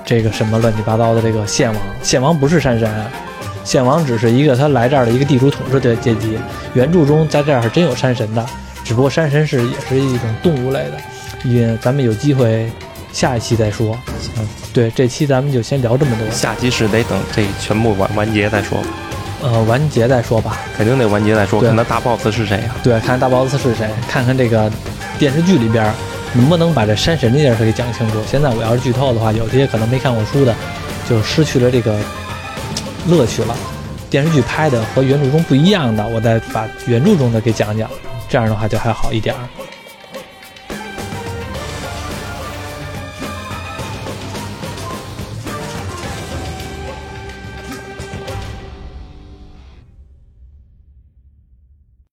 [0.05, 2.91] 这个什么乱七八糟的这个献王，献王不是山神，
[3.65, 6.39] 献王只是一个他来这儿的一个地主统治的阶级。
[6.75, 8.45] 原著中在这儿是真有山神的，
[8.83, 10.99] 只不过山神是也是一种动物类的，
[11.45, 12.71] 也咱们有机会
[13.13, 13.97] 下一期再说。
[14.39, 18.79] 嗯，对，这期咱们就先聊这么多，下期是得等这全部完完结再说。
[19.43, 21.61] 呃，完结再说吧，肯定得完结再说。
[21.61, 22.77] 看他大 boss 是谁啊？
[22.83, 24.71] 对，看大 boss 是谁，看看这个。
[25.19, 25.93] 电视剧里边
[26.33, 28.19] 能不能把这山神这件事给讲清楚？
[28.27, 30.53] 现在我要是剧透的话，有些可能没看过书的，
[31.09, 31.97] 就失去了这个
[33.07, 33.55] 乐趣了。
[34.11, 37.89] 电视剧拍的和原著中不一样的，我再把原著中的给讲讲，
[38.29, 39.41] 这样的话就还好一点儿。